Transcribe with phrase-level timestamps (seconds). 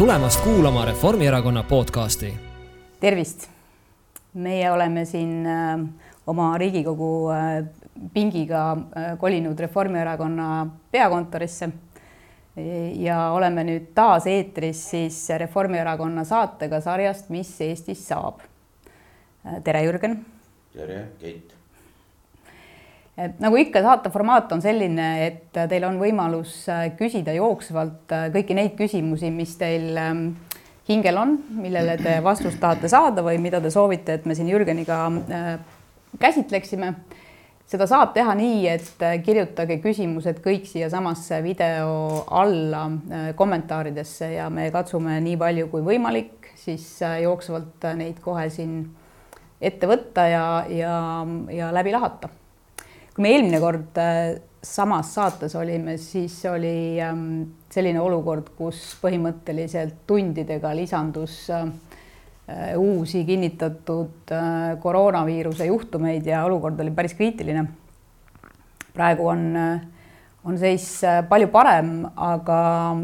[0.00, 2.34] tulemast kuulama Reformierakonna podcasti.
[3.00, 3.48] tervist!
[4.34, 5.80] meie oleme siin äh,
[6.26, 7.64] oma Riigikogu äh,
[8.14, 11.68] pingiga äh, kolinud Reformierakonna peakontorisse
[12.96, 18.40] ja oleme nüüd taas eetris siis Reformierakonna saatega sarjast Mis Eestis saab.
[19.64, 20.24] tere, Jürgen.
[20.72, 21.59] tere, Keit.
[23.42, 26.62] Nagu ikka, saate formaat on selline, et teil on võimalus
[26.98, 30.24] küsida jooksvalt kõiki neid küsimusi, mis teil ähm,
[30.88, 35.02] hingel on, millele te vastust tahate saada või mida te soovite, et me siin Jürgeniga
[35.08, 35.50] äh,
[36.20, 36.94] käsitleksime
[37.70, 44.48] seda saab teha nii, et äh, kirjutage küsimused kõik siiasamasse video alla äh, kommentaaridesse ja
[44.50, 48.82] me katsume nii palju kui võimalik siis äh, jooksvalt neid kohe siin
[49.60, 50.94] ette võtta ja, ja,
[51.52, 52.32] ja läbi lahata.
[53.20, 53.98] Kui me eelmine kord
[54.64, 61.68] samas saates olime, siis oli ähm, selline olukord, kus põhimõtteliselt tundidega lisandus äh,
[62.50, 67.64] Äh, uusi kinnitatud äh, koroonaviiruse juhtumeid ja olukord oli päris kriitiline.
[68.94, 69.80] praegu on, äh,
[70.44, 72.96] on seis palju parem, aga,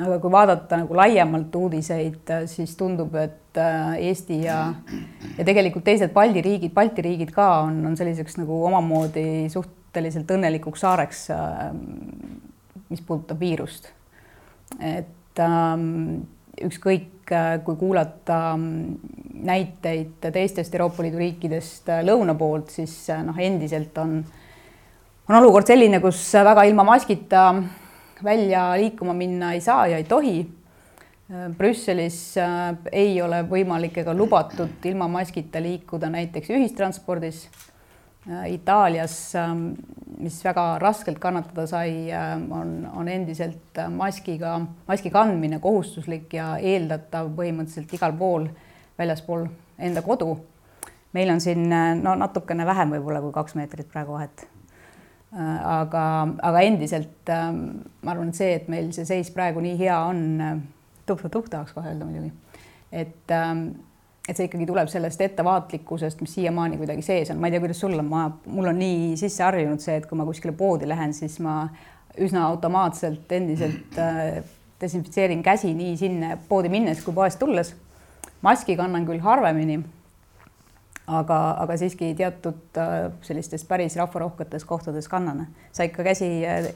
[0.00, 3.60] aga kui vaadata nagu laiemalt uudiseid, siis tundub, et
[4.02, 4.58] Eesti ja,
[5.36, 10.82] ja tegelikult teised Balti riigid, Balti riigid ka on, on selliseks nagu omamoodi suhteliselt õnnelikuks
[10.82, 11.28] saareks,
[12.90, 13.92] mis puudutab viirust.
[14.82, 16.24] et ähm,
[16.62, 18.56] ükskõik, äh, kui kuulata
[19.44, 24.20] näiteid teistest Euroopa Liidu riikidest äh, lõuna poolt, siis äh, noh, endiselt on,
[25.28, 27.48] on olukord selline, kus väga ilma maskita
[28.24, 30.44] välja liikuma minna ei saa ja ei tohi.
[31.56, 32.34] Brüsselis
[32.92, 37.46] ei ole võimalik ega lubatud ilma maskita liikuda näiteks ühistranspordis
[38.30, 39.74] Äh, Itaalias, ähm,
[40.18, 46.54] mis väga raskelt kannatada sai, äh, on, on endiselt äh, maskiga, maski kandmine kohustuslik ja
[46.56, 48.48] eeldatav põhimõtteliselt igal pool
[48.98, 49.44] väljaspool
[49.78, 50.38] enda kodu.
[51.12, 51.68] meil on siin
[52.02, 54.48] no natukene vähem võib-olla kui kaks meetrit praegu vahet.
[55.34, 56.04] Aga,
[56.42, 57.64] aga endiselt ähm,
[58.02, 60.62] ma arvan, et see, et meil see seis praegu nii hea on,
[61.08, 62.30] tuhk-tuhk tahaks kohe öelda muidugi,
[62.92, 63.66] et ähm,
[64.28, 67.80] et see ikkagi tuleb sellest ettevaatlikkusest, mis siiamaani kuidagi sees on, ma ei tea, kuidas
[67.82, 71.12] sul on, ma, mul on nii sisse harjunud see, et kui ma kuskile poodi lähen,
[71.16, 71.66] siis ma
[72.24, 74.38] üsna automaatselt endiselt äh,
[74.80, 77.74] desinfitseerin käsi nii sinna poodi minnes kui poest tulles.
[78.42, 79.78] maski kannan küll harvemini.
[81.06, 85.46] Aga, aga siiski teatud äh, sellistes päris rahvarohketes kohtades kannan.
[85.72, 86.68] sa ikka käsi äh,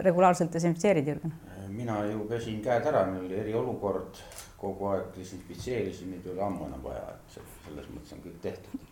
[0.00, 1.32] regulaarselt desinfitseerid, Jürgen?
[1.68, 4.18] mina ju pesin käed ära, meil oli eriolukord
[4.56, 7.34] kogu aeg desinfitseerisin, neid ei ole ammu enam vaja, et
[7.66, 8.86] selles mõttes on kõik tehtud.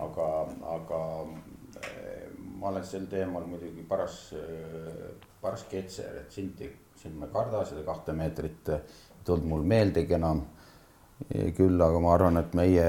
[0.00, 0.28] aga,
[0.72, 1.00] aga
[1.82, 4.32] eh, ma olen sel teemal muidugi paras,
[5.42, 6.62] paras ketser, et sind,
[6.96, 8.80] sind ma ei karda, seda kahte meetrit ei
[9.28, 10.46] tulnud mul meeldegi enam.
[11.56, 12.86] Küll aga ma arvan, et meie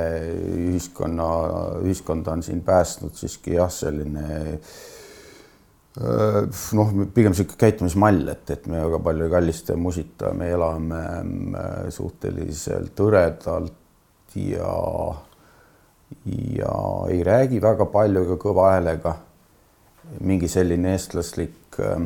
[0.70, 1.28] ühiskonna,
[1.82, 4.28] ühiskonda on siin päästnud siiski jah, selline
[5.98, 11.02] noh, pigem sihuke käitumismall, et, et me väga palju ei kallista ja musita, me elame
[11.02, 14.76] äh, suhteliselt hõredalt ja,
[16.54, 16.76] ja
[17.10, 19.18] ei räägi väga palju ega kõva häälega.
[20.26, 22.06] mingi selline eestlaslik, äh,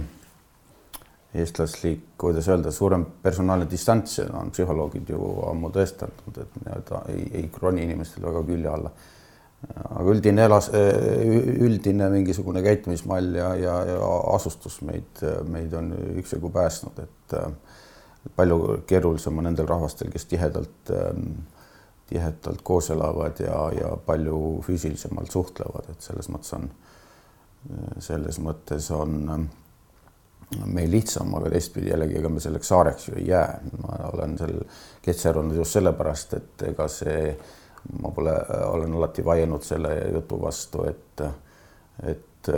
[1.33, 7.49] eestlaslik, kuidas öelda, suurem personaalne distants on psühholoogid ju ammu tõestanud, et nii-öelda ei, ei
[7.53, 8.91] kroni inimestel väga külje alla.
[9.63, 16.99] Aga üldine elas, üldine mingisugune käitumismall ja, ja, ja asustus meid, meid on üksjagu päästnud,
[16.99, 17.37] et
[18.35, 20.91] palju keerulisem on nendel rahvastel, kes tihedalt,
[22.11, 26.69] tihedalt koos elavad ja, ja palju füüsilisemalt suhtlevad, et selles mõttes on,
[28.03, 29.47] selles mõttes on
[30.65, 33.59] meil lihtsam, aga teistpidi jällegi, ega me selleks saareks ju ei jää.
[33.81, 34.59] ma olen seal
[35.01, 37.35] ketserunud just sellepärast, et ega see
[38.01, 38.33] ma pole,
[38.69, 41.23] olen alati vaielnud selle jutu vastu, et,
[42.07, 42.51] et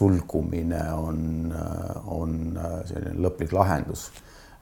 [0.00, 1.52] sulgumine on,
[2.10, 2.34] on
[2.88, 4.08] selline lõplik lahendus.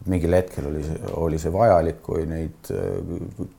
[0.06, 0.82] mingil hetkel oli,
[1.18, 2.68] oli see vajalik, kui neid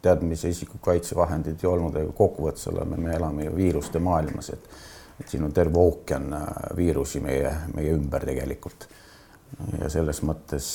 [0.01, 4.69] teadmisi isikukaitsevahendeid ei olnud, aga kokkuvõttes oleme, me elame ju viiruste maailmas, et
[5.19, 6.33] et siin on terve ookean
[6.77, 8.87] viirusi meie, meie ümber tegelikult.
[9.79, 10.67] ja selles mõttes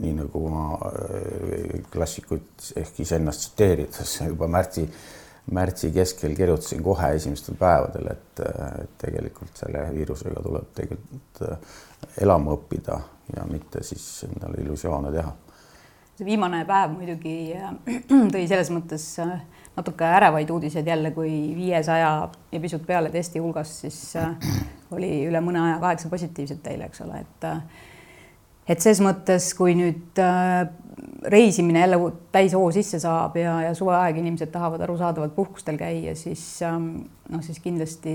[0.00, 4.86] nii nagu ma äh, klassikuid ehk iseennast tsiteerides juba märtsi,
[5.54, 8.44] märtsi keskel kirjutasin kohe esimestel päevadel, et,
[8.98, 11.72] tegelikult selle viirusega tuleb tegelikult äh,
[12.24, 13.00] elama õppida
[13.36, 15.32] ja mitte siis endale illusioone teha.
[16.14, 17.74] see viimane päev muidugi äh,
[18.34, 19.08] tõi selles mõttes
[19.76, 23.98] natuke ärevaid uudiseid jälle, kui viiesaja ja pisut peale testi hulgas siis
[24.94, 27.48] oli üle mõne aja kaheksa positiivset teile, eks ole, et
[28.68, 30.68] et ses mõttes, kui nüüd äh,
[31.32, 31.96] reisimine jälle
[32.32, 36.84] täishoo sisse saab ja, ja suveaeg inimesed tahavad arusaadavalt puhkustel käia, siis ähm,
[37.32, 38.14] noh, siis kindlasti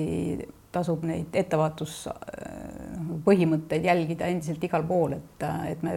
[0.74, 5.40] tasub neid ettevaatuspõhimõtteid äh, jälgida endiselt igal pool, et,
[5.72, 5.92] et me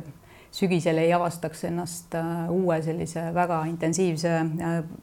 [0.52, 4.36] sügisel ei avastaks ennast äh, uue sellise väga intensiivse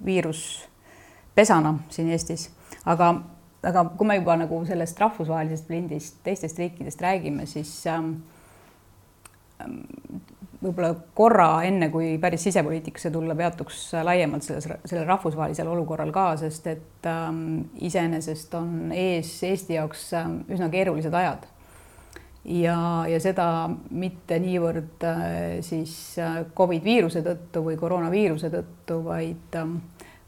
[0.06, 2.50] viiruspesana siin Eestis,
[2.86, 3.14] aga
[3.64, 8.14] aga kui me juba nagu sellest rahvusvahelisest plindist teistest riikidest räägime, siis ähm,
[9.62, 9.82] ähm,
[10.60, 16.68] võib-olla korra enne, kui päris sisepoliitikasse tulla, peatuks laiemalt selles, sellel rahvusvahelisel olukorral ka, sest
[16.72, 21.48] et ähm, iseenesest on ees Eesti jaoks ähm, üsna keerulised ajad.
[22.50, 23.46] Ja, ja seda
[23.94, 29.78] mitte niivõrd äh, siis äh, Covid viiruse tõttu või koroonaviiruse tõttu, vaid ähm,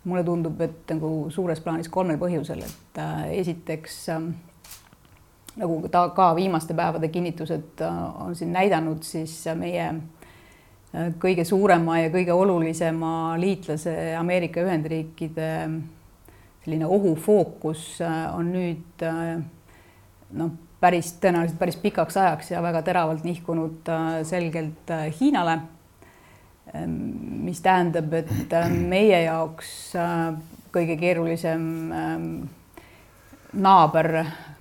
[0.06, 4.30] mulle tundub, et nagu suures plaanis kolmel põhjusel, et äh, esiteks äh,
[5.62, 9.90] nagu ta ka viimaste päevade kinnitused on siin näidanud, siis meie
[11.20, 15.50] kõige suurema ja kõige olulisema liitlase Ameerika Ühendriikide
[16.64, 17.84] selline ohufookus
[18.32, 19.04] on nüüd
[20.40, 23.90] noh, päris tõenäoliselt päris pikaks ajaks ja väga teravalt nihkunud
[24.28, 25.60] selgelt Hiinale
[26.74, 26.92] Ehm,
[27.44, 30.30] mis tähendab, et ehm, meie jaoks äh,
[30.72, 32.28] kõige keerulisem ehm,
[33.60, 34.12] naaber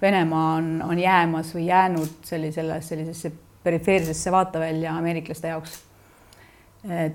[0.01, 3.31] Venemaa on, on jäämas või jäänud sellisele, sellisesse
[3.63, 5.79] perifeersesse vaatevälja ameeriklaste jaoks.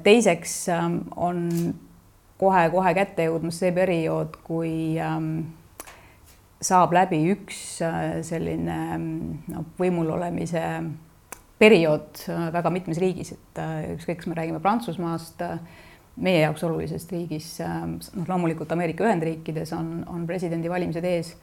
[0.04, 0.68] teiseks
[1.16, 1.40] on
[2.38, 4.94] kohe-kohe kätte jõudmas see periood, kui
[6.64, 10.62] saab läbi üks äh, selline noh, võimul olemise
[11.60, 15.44] periood äh, väga mitmes riigis, et äh, ükskõik, kas me räägime Prantsusmaast,
[16.16, 21.34] meie jaoks olulisest riigis, noh, loomulikult Ameerika Ühendriikides on, on presidendivalimised ees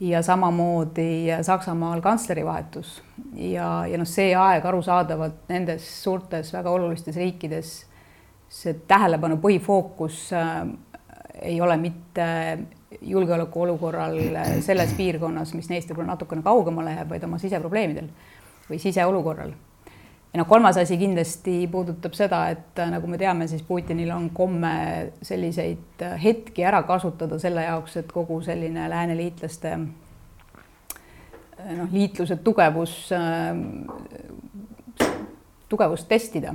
[0.00, 2.98] ja samamoodi Saksamaal kantsleri vahetus.
[3.34, 7.72] Ja, ja noh, see aeg arusaadavalt nendes suurtes väga olulistes riikides,
[8.50, 10.66] see tähelepanu põhifookus äh,
[11.40, 12.28] ei ole mitte
[13.00, 14.16] julgeolekuolukorral
[14.60, 18.08] selles piirkonnas, mis neist võib-olla natukene kaugemale jääb, vaid oma siseprobleemidel
[18.70, 19.52] või siseolukorral.
[20.32, 24.30] ja noh, kolmas asi kindlasti puudutab seda, et äh, nagu me teame, siis Putinil on
[24.34, 32.36] komme selliseid äh, hetki ära kasutada selle jaoks, et kogu selline lääneliitlaste äh, noh, liitluse
[32.44, 33.10] tugevus,
[35.68, 36.54] tugevust testida.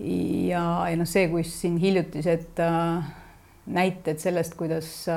[0.00, 2.60] ja, ja noh, see, kus siin hiljutised
[3.66, 5.08] näited sellest, kuidas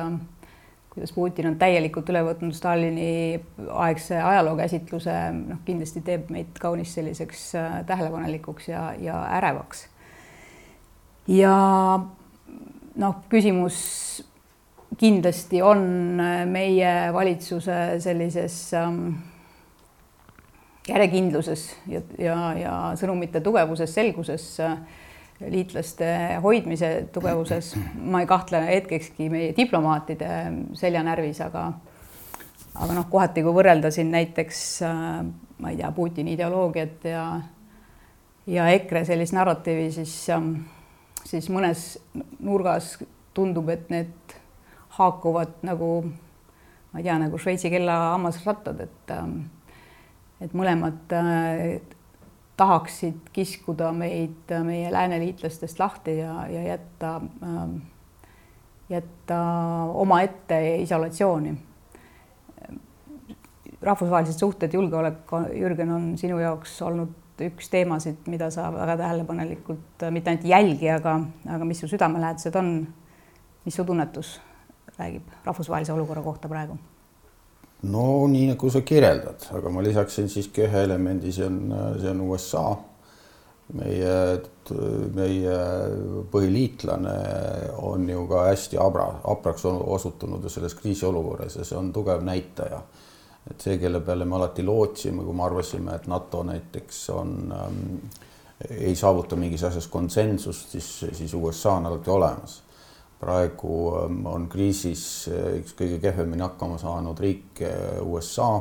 [0.99, 3.39] kuidas Putin on täielikult üle võtnud Stalini
[3.71, 9.85] aegse ajalookäsitluse, noh, kindlasti teeb meid kaunis selliseks äh, tähelepanelikuks ja, ja ärevaks.
[11.27, 11.53] ja
[12.99, 13.79] noh, küsimus
[14.99, 19.13] kindlasti on äh, meie valitsuse sellises ähm,
[20.89, 24.75] järjekindluses ja, ja, ja sõnumite tugevuses, selguses äh,
[25.39, 26.07] liitlaste
[26.43, 27.75] hoidmise tugevuses.
[27.95, 30.29] ma ei kahtle hetkekski meie diplomaatide
[30.73, 31.71] seljanärvis, aga
[32.79, 34.63] aga noh, kohati kui võrrelda siin näiteks
[35.59, 37.23] ma ei tea, Putini ideoloogiat ja
[38.49, 40.15] ja EKRE sellist narratiivi, siis
[41.29, 41.91] siis mõnes
[42.39, 42.97] nurgas
[43.37, 44.35] tundub, et need
[44.97, 45.91] haakuvad nagu
[46.91, 49.15] ma ei tea, nagu Šveitsi kella hammasrattad, et
[50.39, 51.13] et mõlemad
[52.59, 57.71] tahaksid kiskuda meid meie lääneliitlastest lahti ja, ja jätta äh,,
[58.89, 59.39] jätta
[59.93, 61.57] omaette isolatsiooni.
[63.81, 67.13] rahvusvahelised suhted, julgeolek, Jürgen, on sinu jaoks olnud
[67.45, 71.15] üks teemasid, mida sa väga tähelepanelikult mitte ainult jälgi, aga,
[71.47, 72.87] aga mis su südamelähedased on.
[73.65, 74.41] mis su tunnetus
[74.97, 76.77] räägib rahvusvahelise olukorra kohta praegu?
[77.81, 81.59] No nii nagu sa kirjeldad, aga ma lisaksin siiski ühe elemendi, see on,
[82.01, 82.67] see on USA.
[83.69, 84.13] meie,
[85.13, 85.57] meie
[86.33, 87.11] põhiliitlane
[87.85, 92.81] on ju ka hästi abra, hapraks osutunud selles kriisiolukorras ja see on tugev näitaja.
[93.49, 97.85] et see, kelle peale me alati lootsime, kui me arvasime, et NATO näiteks on ähm,,
[98.69, 102.59] ei saavuta mingis asjas konsensust, siis, siis USA on alati olemas
[103.19, 108.53] praegu ähm, on kriisis äh, üks kõige kehvemini hakkama saanud riik äh, USA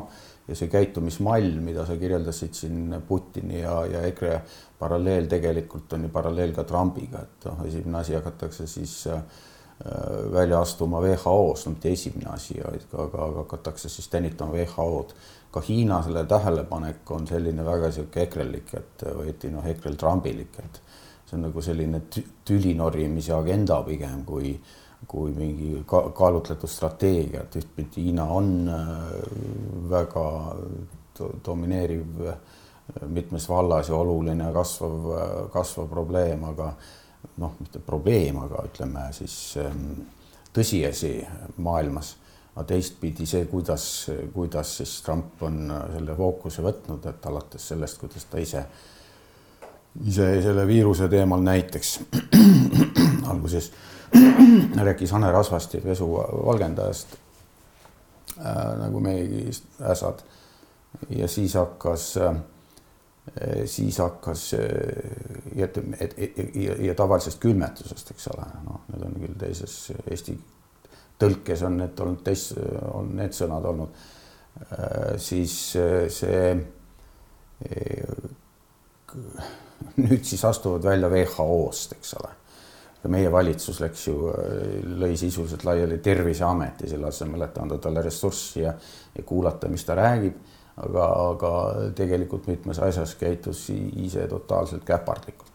[0.48, 4.40] ja see käitumismall, mida sa kirjeldasid siin Putini ja, ja EKRE
[4.78, 9.22] paralleel tegelikult on ju paralleel ka Trumpiga, et noh, esimene asi hakatakse siis äh,
[10.32, 12.58] välja astuma WHO-st, no mitte esimene asi,
[12.90, 13.08] ka
[13.42, 15.14] hakatakse siis tänitama WHO-d.
[15.52, 20.58] ka Hiina selle tähelepanek on selline väga sihuke ekrelik, et või õieti noh, ekrel Trumpilik,
[20.64, 20.80] et
[21.28, 22.02] see on nagu selline
[22.49, 24.54] tüli norimise agenda pigem kui,
[25.06, 29.02] kui mingi ka, kaalutletud strateegia, et ühtpidi Hiina on äh,
[29.90, 30.25] väga
[31.44, 32.30] domineeriv
[33.12, 35.11] mitmes vallas ja oluline kasvav,
[35.52, 36.70] kasvav probleem, aga
[37.42, 39.90] noh, mitte probleem, aga ütleme siis ähm,
[40.54, 41.12] tõsiasi
[41.64, 42.16] maailmas.
[42.58, 43.82] aga teistpidi see, kuidas,
[44.35, 48.64] kuidas siis Trump on selle fookuse võtnud, et alates sellest, kuidas ta ise,
[50.06, 52.00] ise selle viiruse teemal näiteks
[53.32, 53.72] alguses
[54.88, 56.10] rääkis Hane Rasvasti pesu
[56.46, 57.16] valgendajast
[58.38, 59.50] äh, nagu meiegi
[59.80, 60.22] äsad.
[61.08, 62.36] Ja siis hakkas äh,
[63.64, 64.52] siis hakkas
[65.54, 65.68] ja,
[66.00, 66.14] et,
[66.54, 69.74] ja, ja tavalisest külmetusest, eks ole, noh, need on küll teises
[70.08, 70.38] eesti
[71.20, 72.54] tõlkes on need olnud teis-,
[72.94, 74.02] on need sõnad olnud,
[75.20, 75.54] siis
[76.14, 76.42] see
[79.97, 82.35] nüüd siis astuvad välja WHO-st, eks ole.
[83.08, 84.16] meie valitsus läks ju,
[85.00, 88.75] lõi sisuliselt laiali Terviseameti selle asemel, et anda talle ressurssi ja,
[89.14, 90.35] ja kuulata, mis ta räägib
[90.85, 91.52] aga, aga
[91.97, 95.52] tegelikult mitmes asjas käitus ise totaalselt käpardlikult.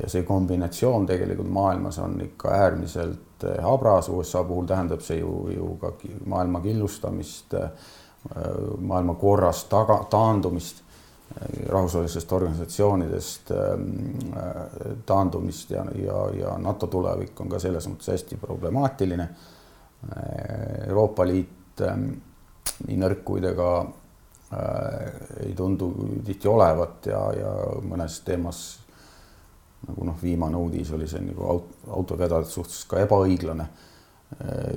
[0.00, 5.32] ja see kombinatsioon tegelikult maailmas on ikka äärmiselt eh, habras, USA puhul tähendab see ju,
[5.52, 5.92] ju ka
[6.26, 7.90] maailma killustamist, eh,
[8.78, 10.82] maailma korrast taga, taandumist,
[11.68, 13.52] rahvusvahelisest organisatsioonidest
[15.06, 19.28] taandumist ja, ja, ja NATO tulevik on ka selles mõttes hästi problemaatiline.
[20.88, 21.82] Euroopa Liit
[22.86, 23.70] nii nõrk kui ta ka
[24.52, 25.12] Äh,
[25.46, 27.50] ei tundu tihti olevat ja, ja
[27.88, 28.58] mõnes teemas
[29.86, 34.74] nagu noh, viimane uudis oli see nagu aut, autovedajate suhtes ka ebaõiglane äh,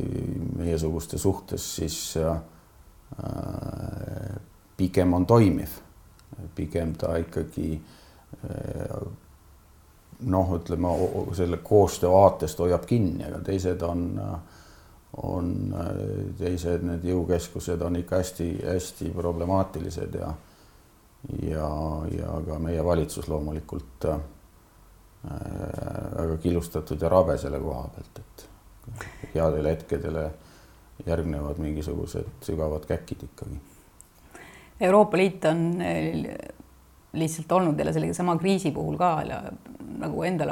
[0.61, 2.39] meiesuguste suhtes, siis äh,
[4.79, 5.75] pigem on toimiv,
[6.55, 9.07] pigem ta ikkagi äh,
[10.19, 10.91] noh, ütleme
[11.35, 14.05] selle koostöö vaatest hoiab kinni, aga teised on
[15.15, 15.51] on
[16.35, 20.33] teised need jõukeskused on ikka hästi-hästi problemaatilised ja
[21.41, 21.69] ja,
[22.11, 24.19] ja ka meie valitsus loomulikult äh,
[26.15, 30.25] väga killustatud ja rabe selle koha pealt, et headele hetkedele
[31.05, 33.57] järgnevad mingisugused sügavad käkid ikkagi.
[34.81, 36.35] Euroopa Liit on äh,
[37.15, 39.23] lihtsalt olnud jälle selle sama kriisi puhul ka
[39.99, 40.51] nagu endale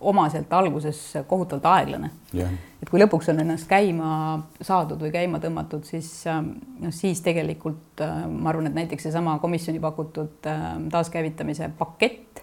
[0.00, 2.10] omaselt alguses kohutavalt aeglane.
[2.34, 2.50] Yeah..
[2.82, 8.02] et kui lõpuks on ennast käima saadud või käima tõmmatud, siis ähm, noh, siis tegelikult
[8.02, 10.48] äh, ma arvan, et näiteks seesama komisjoni pakutud
[10.90, 12.42] taaskäivitamise pakett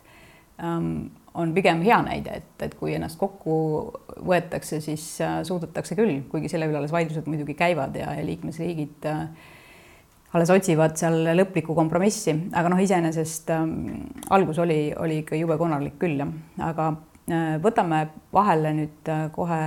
[0.64, 3.58] ähm, on pigem hea näide, et, et kui ennast kokku
[4.26, 5.04] võetakse, siis
[5.46, 9.28] suudetakse küll, kuigi selle üle alles vaidlused muidugi käivad ja, ja liikmesriigid äh,
[10.36, 13.76] alles otsivad seal lõplikku kompromissi, aga noh, iseenesest ähm,
[14.34, 16.34] algus oli, oli ikka jube konarlik küll, jah,
[16.68, 16.90] aga
[17.32, 18.04] äh, võtame
[18.36, 19.62] vahele nüüd äh, kohe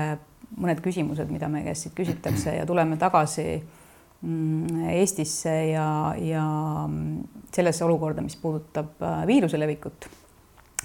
[0.60, 5.86] mõned küsimused, mida meie käest siit küsitakse ja tuleme tagasi mm, Eestisse ja,
[6.20, 6.44] ja
[6.84, 10.10] mm, sellesse olukorda, mis puudutab äh, viiruse levikut.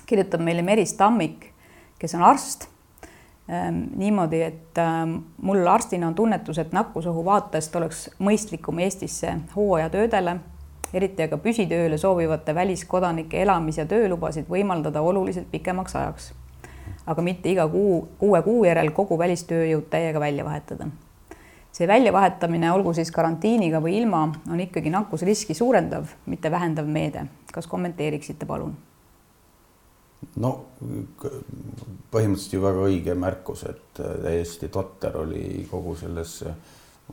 [0.06, 1.50] kirjutab meile Meris Tammik,
[2.00, 2.70] kes on arst
[3.96, 10.38] niimoodi, et ehm, mul arstina on tunnetus, et nakkusohu vaatest oleks mõistlikum Eestisse hooajatöödele,
[10.94, 16.34] eriti aga püsitööle soovivate väliskodanike elamis- ja töölubasid võimaldada oluliselt pikemaks ajaks.
[17.06, 20.88] aga mitte iga kuu, kuue kuu järel kogu välistööjõud täiega välja vahetada.
[21.72, 27.26] see väljavahetamine, olgu siis karantiiniga või ilma, on ikkagi nakkusriski suurendav, mitte vähendav meede.
[27.54, 28.78] kas kommenteeriksite, palun?
[30.44, 30.52] No
[32.12, 36.56] põhimõtteliselt ju väga õige märkus, et äh, täiesti totter oli kogu selles äh,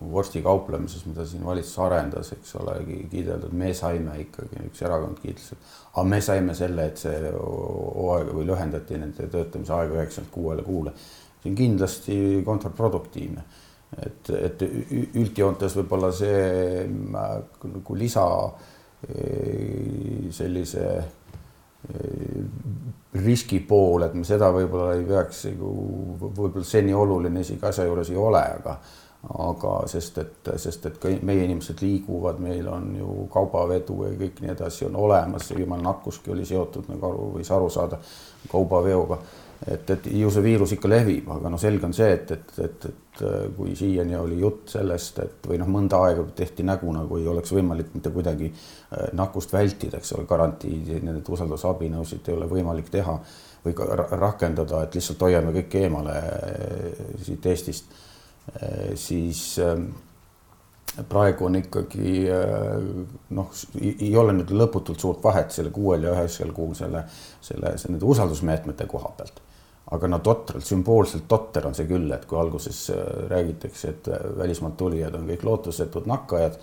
[0.01, 2.79] vorstikauplemises, mida siin valitsus arendas, eks ole,
[3.11, 8.33] kiideldud, me saime ikkagi, üks erakond kiitles, et aga me saime selle, et see hooaeg
[8.33, 10.95] või lühendati nende töötamise aega üheksakümmend kuuele kuule.
[11.43, 13.45] see on kindlasti kontraproduktiivne,
[14.07, 18.27] et, et üldjoontes võib-olla see nagu lisa
[20.33, 20.87] sellise
[23.23, 25.73] riski pool, et me seda võib-olla ei peaks nagu
[26.23, 28.79] võib-olla see nii oluline isegi asja juures ei ole, aga
[29.23, 34.41] aga sest et, sest et ka meie inimesed liiguvad, meil on ju kaubavedu ja kõik
[34.43, 38.01] nii edasi on olemas, viimane nakkuski oli seotud nagu aru, võis aru saada
[38.51, 39.21] kaubaveoga
[39.67, 42.87] et, et ju see viirus ikka levib, aga noh, selge on see, et, et, et,
[42.91, 43.23] et
[43.57, 47.53] kui siiani oli jutt sellest, et või noh, mõnda aega tehti nägu, nagu ei oleks
[47.55, 53.19] võimalik mitte kuidagi äh, nakkust vältida, eks ole, garantiid, need usaldusabinõusid ei ole võimalik teha
[53.63, 57.95] või ka rakendada, et lihtsalt hoiame kõik eemale äh, siit Eestist,
[58.57, 59.61] äh, siis
[61.09, 62.27] praegu on ikkagi
[63.33, 67.07] noh, ei ole nüüd lõputult suurt vahet selle kuuel ja üheksal kuul selle,
[67.41, 69.41] selle, selle nende usaldusmeetmete koha pealt
[69.93, 74.25] aga no totralt, sümboolselt totter on see küll, et kui alguses äh, räägitakse, et äh,
[74.39, 76.59] välismaalt tulijad on kõik lootusetud nakkajad,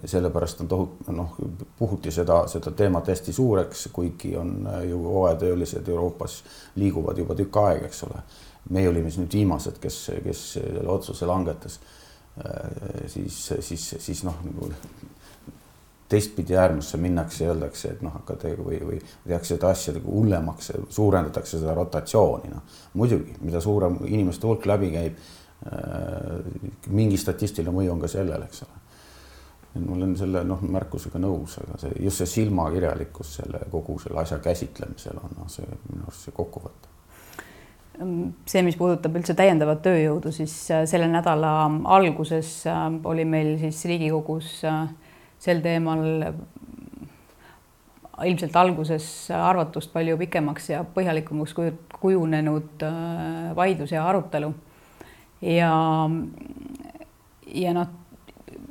[0.00, 1.36] sellepärast on tohut-, noh,
[1.78, 6.40] puhuti seda, seda teemat hästi suureks, kuigi on ju hooajatöölised Euroopas
[6.80, 8.22] liiguvad juba tükk aega, eks ole.
[8.70, 11.80] meie olime siis nüüd viimased, kes, kes selle otsuse langetas.
[13.10, 14.68] siis, siis, siis noh, nagu
[16.10, 20.72] teistpidi äärmusse minnakse ja öeldakse, et noh, hakata või, või tehakse seda asja nagu hullemaks,
[20.90, 22.80] suurendatakse seda rotatsiooni, noh.
[22.98, 25.22] muidugi, mida suurem inimeste hulk läbi käib,
[26.90, 28.80] mingi statistiline mõju on ka sellel, eks ole
[29.74, 34.22] et ma olen selle noh, märkusega nõus, aga see just see silmakirjalikkus selle kogu selle
[34.22, 36.88] asja käsitlemisel on noh, see minu arust see kokkuvõte.
[38.50, 41.52] see, mis puudutab üldse täiendavat tööjõudu, siis äh, selle nädala
[41.84, 44.88] alguses äh, oli meil siis Riigikogus äh,
[45.40, 46.04] sel teemal
[48.20, 51.54] ilmselt alguses arvatust palju pikemaks ja põhjalikumaks
[52.00, 52.84] kujunenud
[53.56, 54.52] vaidlus ja arutelu.
[55.40, 55.70] ja,
[57.48, 57.88] ja noh,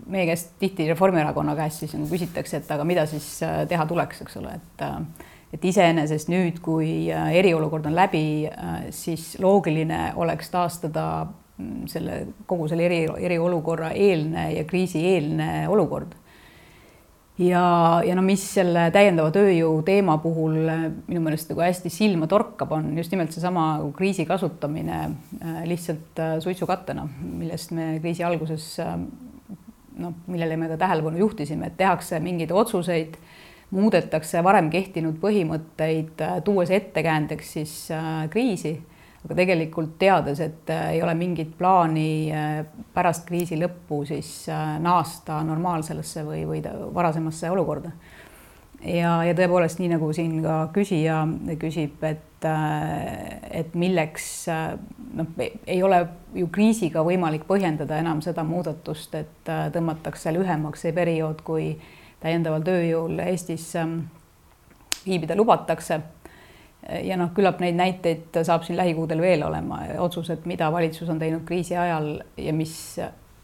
[0.10, 4.24] meie käest tihti Reformierakonna käest siis nagu küsitakse, et aga mida siis äh, teha tuleks,
[4.26, 8.24] eks ole, et äh, et iseenesest nüüd, kui äh, eriolukord on läbi,
[8.94, 13.00] siis loogiline oleks taastada mm, selle kogu selle eri,
[13.30, 16.14] eriolukorra eelne ja kriisieelne olukord.
[17.40, 17.64] Ja,
[18.06, 20.60] ja no mis selle täiendava tööjõu teema puhul
[21.08, 25.02] minu meelest nagu hästi silma torkab, on just nimelt seesama kriisi kasutamine
[25.70, 28.76] lihtsalt suitsukattena, millest me kriisi alguses
[30.00, 33.18] noh, millele me ka tähelepanu juhtisime, et tehakse mingeid otsuseid,
[33.76, 38.80] muudetakse varem kehtinud põhimõtteid, äh, tuues ettekäändeks siis äh, kriisi,
[39.26, 42.32] aga tegelikult teades, et äh, ei ole mingit plaani
[42.94, 44.48] pärast kriisi lõppu siis
[44.80, 46.64] naasta normaalsesse või, või
[46.96, 47.92] varasemasse olukorda
[48.84, 51.22] ja, ja tõepoolest, nii nagu siin ka küsija
[51.60, 52.48] küsib, et,
[53.52, 54.28] et milleks
[55.20, 55.32] noh,
[55.68, 56.02] ei ole
[56.38, 61.74] ju kriisiga võimalik põhjendada enam seda muudatust, et tõmmatakse lühemaks see periood, kui
[62.24, 64.02] täiendaval tööjõul Eestis ähm,
[65.06, 66.02] viibida lubatakse.
[67.04, 71.44] Ja noh, küllap neid näiteid saab siin lähikuudel veel olema, otsused, mida valitsus on teinud
[71.48, 72.74] kriisi ajal ja mis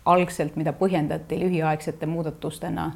[0.06, 2.92] algselt, mida põhjendati lühiaegsete muudatustena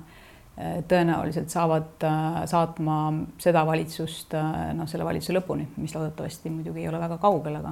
[0.88, 2.96] tõenäoliselt saavad äh, saatma
[3.40, 7.72] seda valitsust, äh, noh, selle valitsuse lõpuni, mis loodetavasti muidugi ei ole väga kaugel, aga,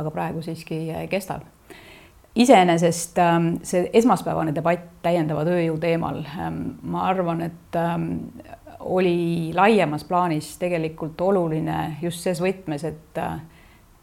[0.00, 1.44] aga praegu siiski kestab.
[2.34, 8.08] iseenesest ähm, see esmaspäevane debatt täiendava tööjõu teemal, ähm, ma arvan, et ähm,
[8.84, 13.20] oli laiemas plaanis tegelikult oluline just ses võtmes, et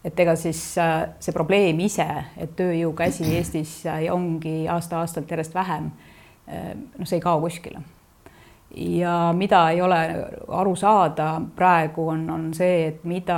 [0.02, 2.08] et ega siis see probleem ise,
[2.42, 3.76] et tööjõukäsi Eestis
[4.10, 5.92] ongi aasta-aastalt järjest vähem,
[6.48, 7.84] noh, see ei kao kuskile.
[8.72, 10.00] Ja mida ei ole
[10.48, 13.38] aru saada praegu on, on see, et mida,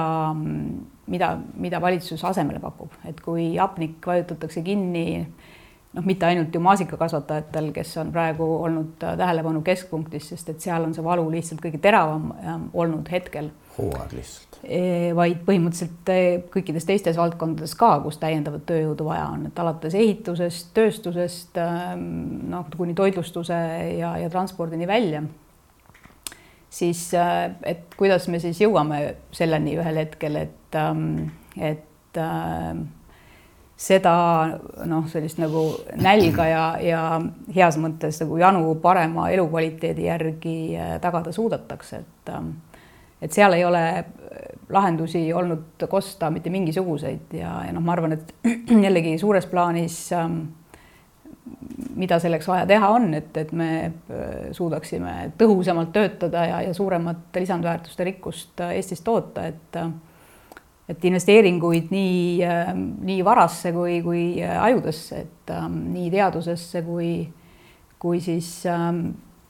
[1.09, 5.25] mida, mida valitsus asemele pakub, et kui hapnik vajutatakse kinni,
[5.93, 10.95] noh, mitte ainult ju maasikakasvatajatel, kes on praegu olnud tähelepanu keskpunktis, sest et seal on
[10.95, 12.31] see valu lihtsalt kõige teravam
[12.73, 13.51] olnud hetkel.
[13.77, 19.41] hooaeg lihtsalt Eh, vaid põhimõtteliselt eh, kõikides teistes valdkondades ka, kus täiendavat tööjõudu vaja on,
[19.49, 22.05] et alates ehitusest, tööstusest, ehm,
[22.53, 23.57] noh, kuni toitlustuse
[23.97, 25.25] ja, ja transpordini välja.
[26.73, 27.11] siis,
[27.69, 29.01] et kuidas me siis jõuame
[29.35, 31.27] selleni ühel hetkel, et, ehm,
[31.59, 32.17] et
[33.83, 34.13] seda
[34.87, 35.65] noh, sellist nagu
[35.99, 37.01] nälga ja, ja
[37.55, 40.55] heas mõttes nagu janu parema elukvaliteedi järgi
[41.03, 42.31] tagada suudetakse, et
[43.23, 44.03] et seal ei ole äh,
[44.69, 48.33] lahendusi olnud kosta mitte mingisuguseid ja, ja noh, ma arvan, et
[48.85, 50.41] jällegi suures plaanis ähm,
[51.95, 57.39] mida selleks vaja teha on, et, et me äh, suudaksime tõhusamalt töötada ja, ja suuremat
[57.39, 59.79] lisandväärtuste rikkust äh, Eestis toota, et
[60.89, 62.47] et investeeringuid nii,
[63.07, 67.11] nii varasse kui, kui ajudesse, et ähm, nii teadusesse kui,
[68.01, 69.05] kui siis ähm,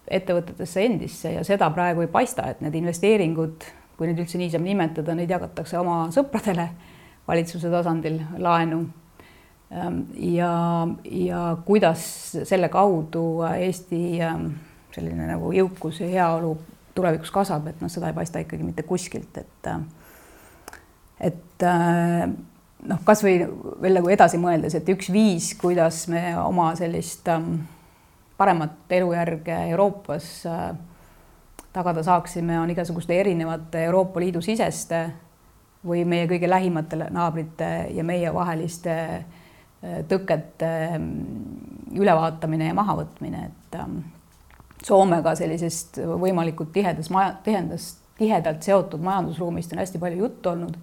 [0.08, 3.66] ettevõtetesse endisse ja seda praegu ei paista, et need investeeringud,
[3.98, 6.68] kui neid üldse nii saab nimetada, neid jagatakse oma sõpradele
[7.28, 8.84] valitsuse tasandil laenu.
[9.74, 10.04] Ähm,
[10.36, 10.54] ja,
[11.10, 12.06] ja kuidas
[12.46, 14.52] selle kaudu Eesti ähm,
[14.94, 16.54] selline nagu jõukus ja heaolu
[16.94, 19.82] tulevikus kasvab, et noh, seda ei paista ikkagi mitte kuskilt, et äh,
[21.20, 22.26] et äh,
[22.88, 23.36] noh, kasvõi
[23.82, 27.62] veel nagu edasi mõeldes, et üks viis, kuidas me oma sellist ähm,
[28.38, 30.72] paremat elujärge Euroopas äh,
[31.74, 35.06] tagada saaksime, on igasuguste erinevate Euroopa Liidu siseste
[35.84, 43.80] või meie kõige lähimate naabrite ja meie vaheliste äh, tõkete mm, ülevaatamine ja mahavõtmine, et
[43.80, 44.04] ähm,
[44.84, 50.76] Soomega sellisest võimalikult tihedas maja, tihendast, tihedalt seotud majandusruumist on hästi palju juttu olnud.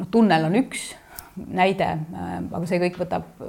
[0.00, 0.92] Noh, tunnel on üks
[1.36, 3.42] näide, äh, aga see kõik võtab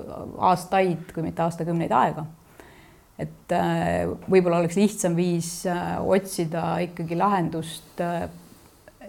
[0.51, 2.25] aastaid, kui mitte aastakümneid aega
[3.15, 3.53] et
[4.27, 5.61] võib-olla oleks lihtsam viis
[6.03, 8.01] otsida ikkagi lahendust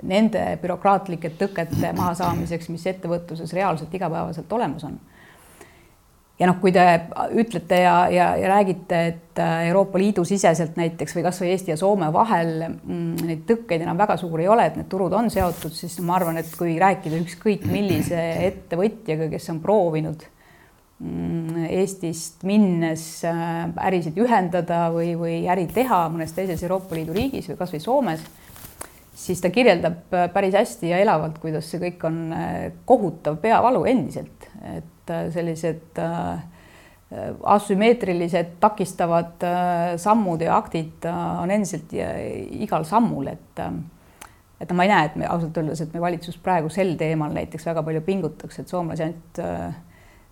[0.07, 4.99] nende bürokraatlike tõkete mahasaamiseks, mis ettevõtluses reaalselt igapäevaselt olemas on.
[6.37, 6.85] Ja noh, kui te
[7.40, 12.09] ütlete ja, ja, ja räägite, et Euroopa Liidu siseselt näiteks või kasvõi Eesti ja Soome
[12.12, 15.99] vahel mm, neid tõkkeid enam väga suuri ei ole, et need turud on seotud, siis
[16.05, 18.20] ma arvan, et kui rääkida ükskõik millise
[18.51, 20.27] ettevõtjaga, kes on proovinud
[21.01, 27.49] mm, Eestist minnes äh, ärisid ühendada või, või äri teha mõnes teises Euroopa Liidu riigis
[27.53, 28.27] või kasvõi Soomes
[29.16, 33.87] siis ta kirjeldab äh, päris hästi ja elavalt, kuidas see kõik on äh, kohutav peavalu
[33.88, 36.05] endiselt, et äh, sellised
[37.47, 39.45] asümmeetrilised takistavad
[40.03, 43.61] sammud ja aktid on endiselt igal sammul, et
[44.59, 47.69] et ma ei näe, et me ausalt öeldes, et me valitsus praegu sel teemal näiteks
[47.69, 49.40] väga palju pingutaks, et soomlasi ainult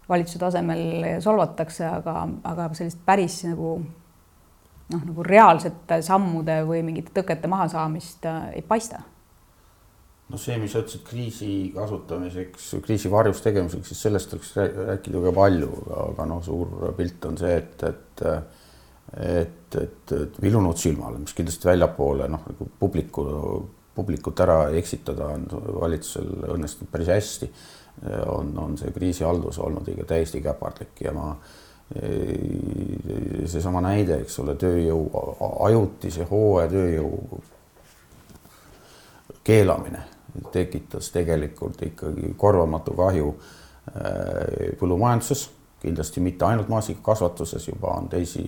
[0.09, 0.83] valitsuse tasemel
[1.23, 2.17] solvatakse, aga,
[2.51, 3.77] aga sellist päris nagu
[4.93, 9.03] noh, nagu reaalsete sammude või mingite tõkete mahasaamist äh, ei paista.
[10.33, 15.33] No see, mis sa ütlesid kriisi kasutamiseks, kriisi varjus tegemiseks, siis sellest võiks rääkida ka
[15.37, 15.71] palju,
[16.09, 18.29] aga noh, suur pilt on see, et, et
[19.15, 23.25] et, et, et vilunud silmale, mis kindlasti väljapoole noh, nagu publiku,
[23.95, 25.45] publikut ära eksitada on
[25.81, 27.51] valitsusel õnnestunud päris hästi.
[28.27, 31.29] on, on see kriisihaldus olnud ikka täiesti käpardlik ja ma
[33.47, 35.05] seesama näide, eks ole, tööjõu,
[35.69, 37.39] ajutise hooajatööjõu
[39.45, 40.03] keelamine
[40.53, 45.51] tekitas tegelikult ikkagi korvamatu kahju äh, põllumajanduses,
[45.83, 48.47] kindlasti mitte ainult maasikakasvatuses, juba on teisi,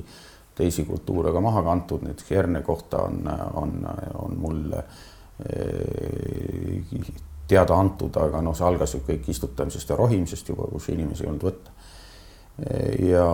[0.56, 3.22] teisi kultuure ka maha kantud, näiteks herne kohta on,
[3.54, 3.78] on,
[4.14, 4.84] on mul äh,
[7.48, 11.30] teada antud, aga noh, see algas ju kõik istutamisest ja rohimisest juba, kus inimesi ei
[11.30, 11.74] olnud võtta.
[13.04, 13.26] Ja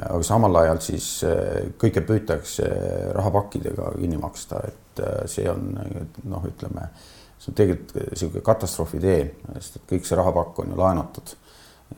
[0.00, 2.66] aga samal ajal siis eh, kõike püütakse
[3.14, 5.68] rahapakkidega kinni maksta, et see on
[6.26, 6.88] noh, ütleme,
[7.40, 9.20] see on tegelikult niisugune katastroofi tee,
[9.56, 11.28] sest et kõik see rahapakk on ju laenatud.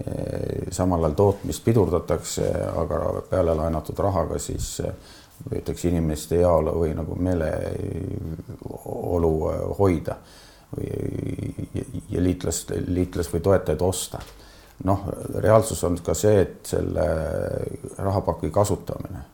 [0.03, 2.45] Eh, samal ajal tootmist pidurdatakse,
[2.83, 2.97] aga
[3.31, 4.67] peale laenatud rahaga siis
[5.43, 9.33] püütakse inimeste heaolu või nagu meeleolu
[9.79, 10.15] hoida
[10.73, 10.89] või
[12.09, 14.19] ja liitlast, liitlas või toetajaid osta
[14.85, 17.07] noh, reaalsus on ka see, et selle
[17.99, 19.25] rahapaki kasutamine,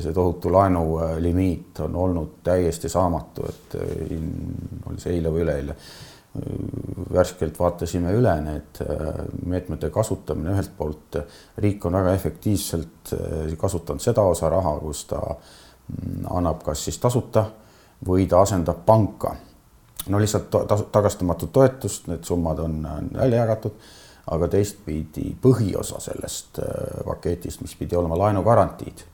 [0.00, 5.76] see tohutu laenulimiit on olnud täiesti saamatu, et oli see eile või üleeile,
[7.14, 8.80] värskelt vaatasime üle need
[9.46, 11.20] meetmete kasutamine, ühelt poolt
[11.62, 13.14] riik on väga efektiivselt
[13.58, 15.22] kasutanud seda osa raha, kus ta
[16.34, 17.46] annab kas siis tasuta
[18.06, 19.36] või ta asendab panka.
[20.08, 20.50] no lihtsalt
[20.92, 22.82] tagastamatut toetust, need summad on
[23.14, 23.80] välja jagatud
[24.30, 26.60] aga teistpidi põhiosa sellest
[27.06, 29.04] paketist, mis pidi olema laenugarantiid,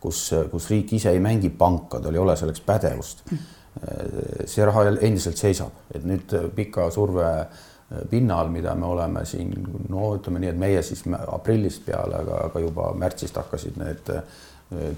[0.00, 3.24] kus, kus riik ise ei mängi panka, tal ei ole selleks pädevust.
[3.30, 9.54] Äh, see raha endiselt seisab, et nüüd pika surve äh, pinnal, mida me oleme siin,
[9.88, 14.14] no ütleme nii, et meie siis aprillist peale, aga, aga juba märtsist hakkasid need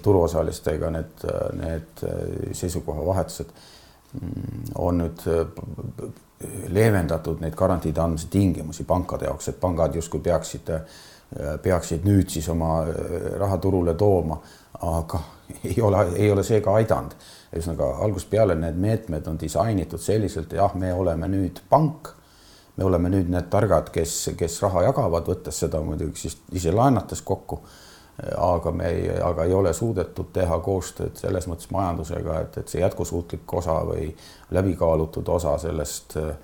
[0.04, 1.22] turuosalistega need,
[1.56, 2.02] need
[2.52, 3.54] seisukohavahetused
[4.20, 5.22] mm, on nüüd
[6.68, 10.70] leevendatud neid garantiide andmise tingimusi pankade jaoks, et pangad justkui peaksid,
[11.62, 14.40] peaksid nüüd siis oma äh, raha turule tooma,
[14.81, 15.21] aga
[15.71, 17.14] ei ole, ei ole see ka aidanud.
[17.53, 22.14] ühesõnaga algusest peale need meetmed on disainitud selliselt, jah, me oleme nüüd pank,
[22.77, 27.21] me oleme nüüd need targad, kes, kes raha jagavad, võttes seda muidugi siis ise laenates
[27.23, 27.61] kokku
[28.37, 32.83] aga me ei, aga ei ole suudetud teha koostööd selles mõttes majandusega, et, et see
[32.83, 34.11] jätkusuutlik osa või
[34.53, 36.35] läbikaalutud osa sellest äh,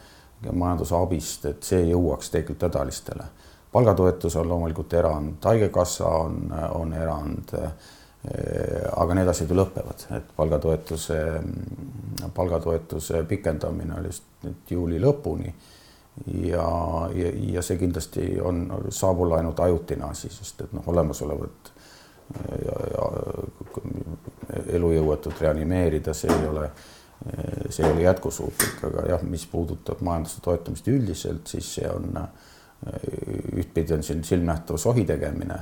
[0.52, 3.28] majanduse abist, et see jõuaks tegelikult hädalistele.
[3.72, 7.54] Palgatoetus on loomulikult erand, Haigekassa on, on erand.
[7.54, 7.72] Äh,
[8.96, 11.18] aga need asjad ju lõpevad, et palgatoetuse,
[12.34, 14.10] palgatoetuse pikendamine oli
[14.42, 15.52] nüüd juuli lõpuni
[16.26, 16.64] ja,
[17.14, 21.72] ja, ja see kindlasti on, saab olla ainult ajutine asi, sest et noh, olemasolevat
[22.64, 23.06] ja, ja
[24.76, 26.68] elujõuetut reanimeerida, see ei ole,
[27.70, 32.18] see ei ole jätkusuutlik, aga jah, mis puudutab majanduse toetamist üldiselt, siis see on
[33.56, 35.58] ühtpidi on siin silmnähtav sohi tegemine.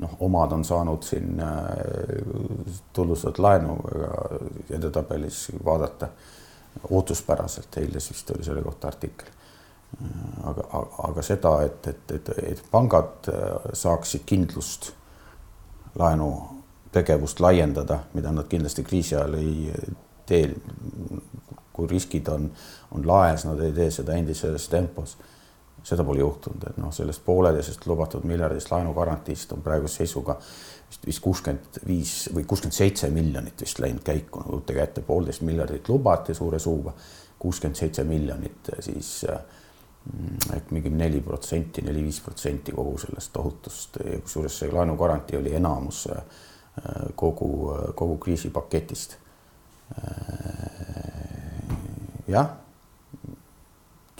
[0.00, 1.42] noh, omad on saanud siin
[2.92, 3.76] tulusat laenu
[4.70, 6.08] edetabelis vaadata
[6.90, 9.28] ootuspäraselt, eile vist oli selle kohta artikkel
[10.44, 10.64] aga,
[11.08, 14.92] aga seda, et, et, et, et pangad äh, saaksid kindlust
[15.98, 19.70] laenutegevust laiendada, mida nad kindlasti kriisi ajal ei
[20.26, 20.54] tee.
[21.72, 22.48] kui riskid on,
[22.92, 25.14] on laes, nad ei tee seda endises tempos.
[25.84, 30.36] Seda pole juhtunud, et noh, sellest pooleteisest lubatud miljardist laenugarantiist on praeguse seisuga
[30.90, 34.42] vist vist kuuskümmend viis või kuuskümmend seitse miljonit vist läinud käiku.
[34.42, 36.92] Nagu uute kätte, poolteist miljardit lubati suure suuga,
[37.38, 44.58] kuuskümmend seitse miljonit siis mm, ehk mingi neli protsenti, neli-viis protsenti kogu sellest tohutust, kusjuures
[44.62, 46.24] see laenugarantii oli enamus äh,
[47.14, 47.52] kogu,
[47.94, 49.16] kogu kriisipaketist.
[49.96, 50.10] Äh,
[52.28, 52.50] jah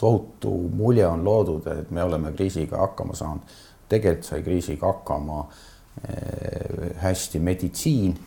[0.00, 3.58] tohutu mulje on loodud, et me oleme kriisiga hakkama saanud.
[3.88, 5.40] tegelikult sai kriisiga hakkama
[6.08, 8.18] eh, hästi meditsiin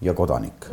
[0.00, 0.66] ja kodanik.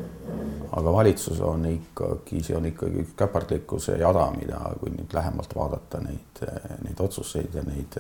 [0.72, 6.02] aga valitsus on ikkagi, see on ikkagi üks käpardlikkuse jada, mida, kui nüüd lähemalt vaadata
[6.04, 6.42] neid,
[6.84, 7.96] neid otsuseid ja neid,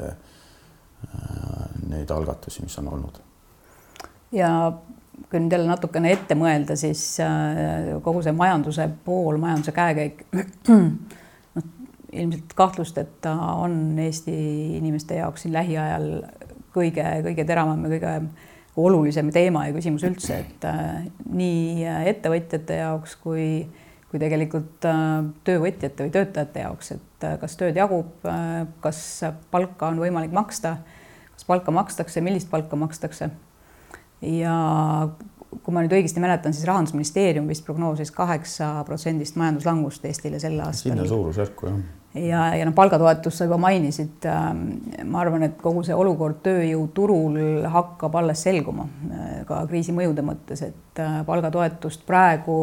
[1.87, 3.21] neid algatusi, mis on olnud.
[4.31, 4.51] ja
[5.29, 7.05] kui nüüd jälle natukene ette mõelda, siis
[8.03, 10.25] kogu see majanduse pool, majanduse käekäik
[12.17, 14.35] ilmselt kahtlusteta on Eesti
[14.77, 16.07] inimeste jaoks siin lähiajal
[16.77, 18.13] kõige-kõige teravam ja kõige
[18.77, 23.47] olulisem teema ja küsimus üldse, et äh, nii ettevõtjate jaoks kui,
[24.11, 28.27] kui tegelikult äh, töövõtjate või töötajate jaoks, et äh, kas tööd jagub,
[28.83, 29.01] kas
[29.53, 30.77] palka on võimalik maksta,
[31.33, 33.31] kas palka makstakse, millist palka makstakse.
[34.21, 34.53] ja
[35.63, 40.91] kui ma nüüd õigesti mäletan, siis Rahandusministeerium vist prognoosis kaheksa protsendist majanduslangust Eestile sel aastal.
[40.91, 41.79] sinna suurusjärku jah.
[42.13, 44.25] Ja, ja noh, palgatoetust sa juba mainisid.
[44.25, 44.67] Ähm,
[45.09, 50.63] ma arvan, et kogu see olukord tööjõuturul hakkab alles selguma äh, ka kriisi mõjude mõttes,
[50.69, 52.59] et äh, palgatoetust praegu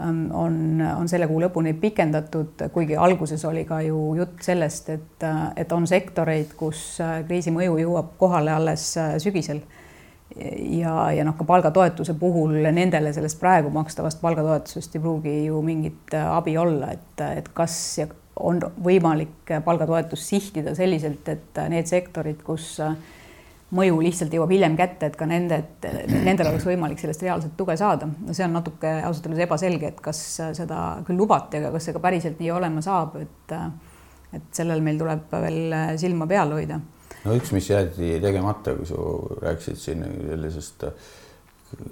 [0.00, 0.56] ähm, on,
[0.94, 5.76] on selle kuu lõpuni pikendatud, kuigi alguses oli ka ju jutt sellest, et, äh, et
[5.76, 9.62] on sektoreid, kus kriisi mõju jõuab kohale alles sügisel
[10.36, 16.14] ja, ja noh, ka palgatoetuse puhul nendele sellest praegu makstavast palgatoetusest ei pruugi ju mingit
[16.22, 17.74] abi olla, et, et kas
[18.40, 22.76] on võimalik palgatoetust sihtida selliselt, et need sektorid, kus
[23.76, 25.60] mõju lihtsalt jõuab hiljem kätte, et ka nende,
[26.10, 28.08] nendel oleks võimalik sellest reaalset tuge saada.
[28.08, 30.22] no see on natuke ausalt öeldes ebaselge, et kas
[30.58, 33.56] seda küll lubati, aga kas see ka päriselt nii olema saab, et
[34.30, 36.76] et sellel meil tuleb veel silma peal hoida
[37.24, 39.00] no üks, mis jäeti tegemata, kui sa
[39.42, 40.86] rääkisid siin sellisest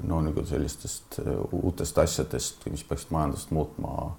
[0.08, 1.20] no nagu sellistest
[1.52, 4.16] uutest asjadest, mis peaksid majandust muutma.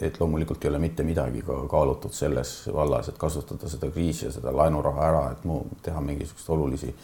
[0.00, 4.32] Et loomulikult ei ole mitte midagi ka kaalutud selles vallas, et kasutada seda kriisi ja
[4.32, 6.94] seda laenuraha ära, et mu teha mingisuguseid olulisi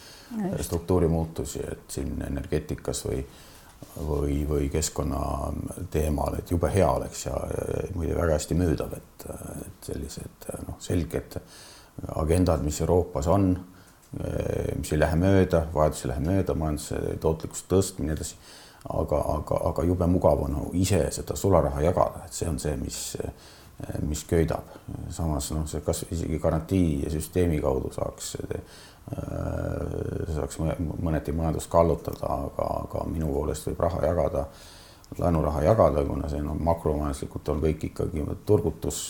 [0.61, 3.25] struktuurimuutusi, et siin energeetikas või
[4.09, 5.21] või, või keskkonna
[5.91, 9.27] teemal, et jube hea oleks ja, ja muide väga hästi müüdav, et,
[9.67, 11.37] et sellised noh, selged
[12.17, 13.53] agendad, mis Euroopas on,
[14.79, 18.39] mis ei lähe mööda, vajadus ei lähe mööda, majanduse tootlikkuse tõstmine, nii edasi.
[18.91, 23.01] Aga, aga, aga jube mugav on ise seda sularaha jagada, et see on see, mis,
[24.07, 24.75] mis köidab.
[25.11, 28.35] samas noh, see kas isegi garantiisüsteemi kaudu saaks,
[30.35, 30.61] saaks
[31.03, 34.47] mõneti majandust kallutada, aga, aga minu poolest võib raha jagada,
[35.19, 39.09] laenuraha jagada, kuna see noh, makromajanduslikult on kõik ikkagi turgutus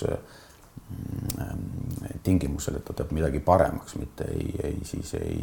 [0.93, 5.41] Mm, tingimusel, et ta teeb midagi paremaks, mitte ei, ei siis ei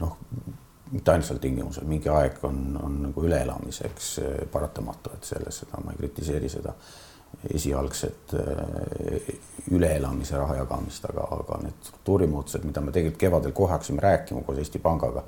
[0.00, 0.16] noh,
[0.92, 4.12] mitte ainult sel tingimusel, mingi aeg on, on nagu üleelamiseks
[4.52, 6.74] paratamatu, et selles seda ma ei kritiseeri seda
[7.52, 8.34] esialgset
[9.74, 14.62] üleelamise raha jagamist, aga, aga need struktuurimuutused, mida me tegelikult kevadel kohe hakkasime rääkima koos
[14.62, 15.24] Eesti Pangaga,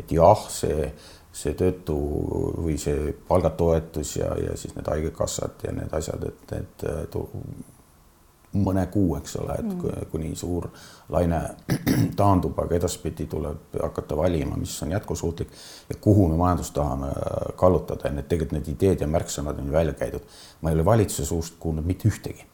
[0.00, 0.88] et jah, see,
[1.34, 1.98] see töötu
[2.64, 6.86] või see palgatoetus ja, ja siis need haigekassad ja need asjad, et, et
[8.54, 10.06] mõne kuu, eks ole, et mm.
[10.12, 10.68] kuni suur
[11.12, 11.40] laine
[12.20, 15.52] taandub, aga edaspidi tuleb hakata valima, mis on jätkusuutlik
[15.88, 17.10] ja kuhu me majandust tahame
[17.60, 20.22] kallutada ja need tegelikult need ideed ja märksõnad on ju välja käidud.
[20.60, 22.46] ma ei ole valitsuse suust kuulnud mitte ühtegi,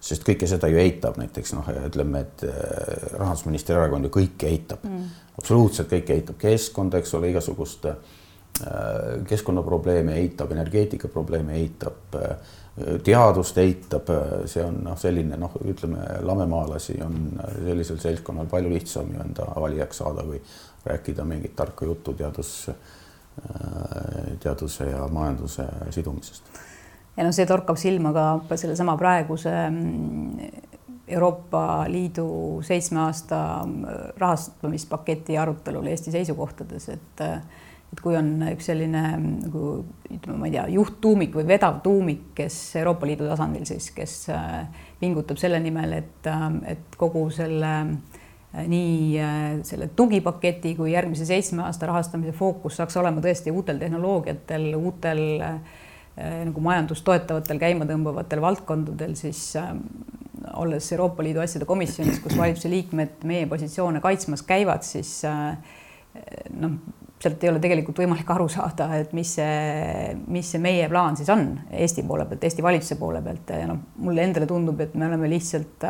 [0.00, 4.84] sest kõike seda ju eitab näiteks noh, ütleme, et äh, rahandusministri erakond ju kõike eitab
[4.84, 7.96] mm., absoluutselt kõike eitab, keskkonda, eks ole, igasugust äh,
[9.28, 14.10] keskkonnaprobleeme eitab, energeetikaprobleeme eitab äh, teadust eitab,
[14.44, 17.16] see on noh, selline noh, ütleme lamemaalasi on
[17.54, 20.42] sellisel seltskonnal palju lihtsam enda valijaks saada, kui
[20.86, 22.70] rääkida mingit tarka juttu teadus,
[24.40, 26.52] teaduse ja majanduse sidumisest.
[27.16, 30.48] ja noh, see torkab silma ka sellesama praeguse mm,
[31.08, 32.28] Euroopa Liidu
[32.66, 33.38] seitsme aasta
[34.18, 37.24] rahastamispaketi arutelul Eesti seisukohtades, et
[37.92, 39.68] et kui on üks selline nagu
[40.10, 44.66] ütleme, ma ei tea, juhttuumik või vedav tuumik, kes Euroopa Liidu tasandil siis, kes äh,
[45.00, 49.24] pingutab selle nimel, et, äh, et kogu selle äh, nii
[49.66, 55.22] selle tugipaketi kui järgmise seitsme aasta rahastamise fookus saaks olema tõesti uutel tehnoloogiatel, uutel
[56.16, 59.50] nagu majandust toetavatel, käima tõmbavatel valdkondadel, siis
[60.56, 65.18] olles Euroopa Liidu asjade komisjonis, kus valitsuse liikmed meie positsioone kaitsmas käivad, siis
[66.56, 66.78] noh,
[67.22, 71.30] sealt ei ole tegelikult võimalik aru saada, et mis see, mis see meie plaan siis
[71.32, 73.54] on Eesti poole pealt, Eesti valitsuse poole pealt.
[73.56, 75.88] Ja noh, mulle endale tundub, et me oleme lihtsalt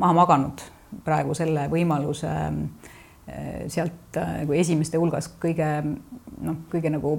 [0.00, 0.64] maha maganud
[1.06, 2.30] praegu selle võimaluse
[3.70, 7.14] sealt nagu esimeste hulgas kõige noh, kõige nagu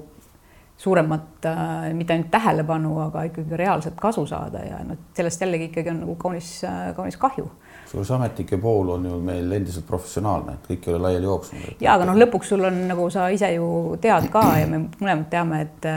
[0.81, 5.91] suuremat äh, mitte ainult tähelepanu, aga ikkagi reaalset kasu saada ja noh, sellest jällegi ikkagi
[5.93, 7.45] on nagu kaunis, äh, kaunis kahju.
[7.91, 11.75] suurus ametnike pool on ju meil endiselt professionaalne, et kõik ei ole laiali jooksnud.
[11.85, 13.67] ja aga noh, lõpuks sul on nagu sa ise ju
[14.01, 15.89] tead ka ja me mõlemad teame, et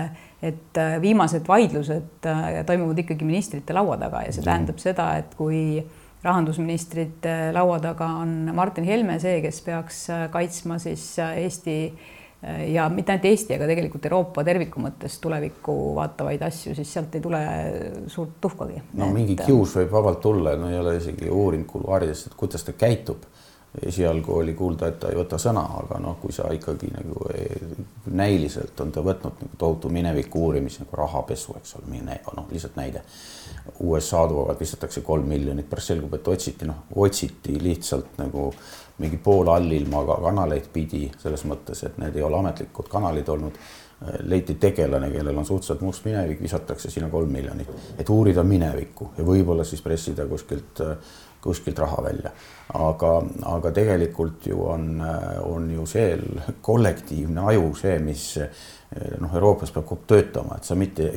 [0.44, 2.26] et äh, viimased vaidlused
[2.68, 5.78] toimuvad ikkagi ministrite laua taga ja see tähendab seda, et kui
[6.24, 11.78] rahandusministrite laua taga on Martin Helme see, kes peaks kaitsma siis Eesti
[12.68, 17.22] ja mitte ainult Eesti, aga tegelikult Euroopa terviku mõttes tulevikku vaatavaid asju, siis sealt ei
[17.24, 17.40] tule
[18.12, 18.82] suurt tuhkagi.
[19.00, 19.14] no et...
[19.14, 23.24] mingi kius võib vabalt tulla, no ei ole isegi uurinud kuluaarides, et kuidas ta käitub.
[23.82, 27.24] esialgu oli kuulda, et ta ei võta sõna, aga noh, kui sa ikkagi nagu
[28.06, 32.76] näiliselt on ta võtnud nagu tohutu mineviku uurimise nagu rahapesu, eks ole, mine, noh, lihtsalt
[32.78, 33.02] näide.
[33.80, 38.52] USA advokaat visatakse kolm miljonit, pärast selgub, et otsiti, noh, otsiti lihtsalt nagu
[38.98, 43.64] mingi pool allilmaga kanaleid pidi, selles mõttes, et need ei ole ametlikud kanalid olnud.
[44.28, 49.24] leiti tegelane, kellel on suhteliselt must minevik, visatakse sinna kolm miljonit, et uurida minevikku ja
[49.24, 50.82] võib-olla siis pressida kuskilt,
[51.40, 52.32] kuskilt raha välja.
[52.74, 53.12] aga,
[53.54, 55.00] aga tegelikult ju on,
[55.42, 56.18] on ju see
[56.60, 58.26] kollektiivne aju see, mis
[59.20, 61.08] noh, Euroopas peab töötama, et sa mitte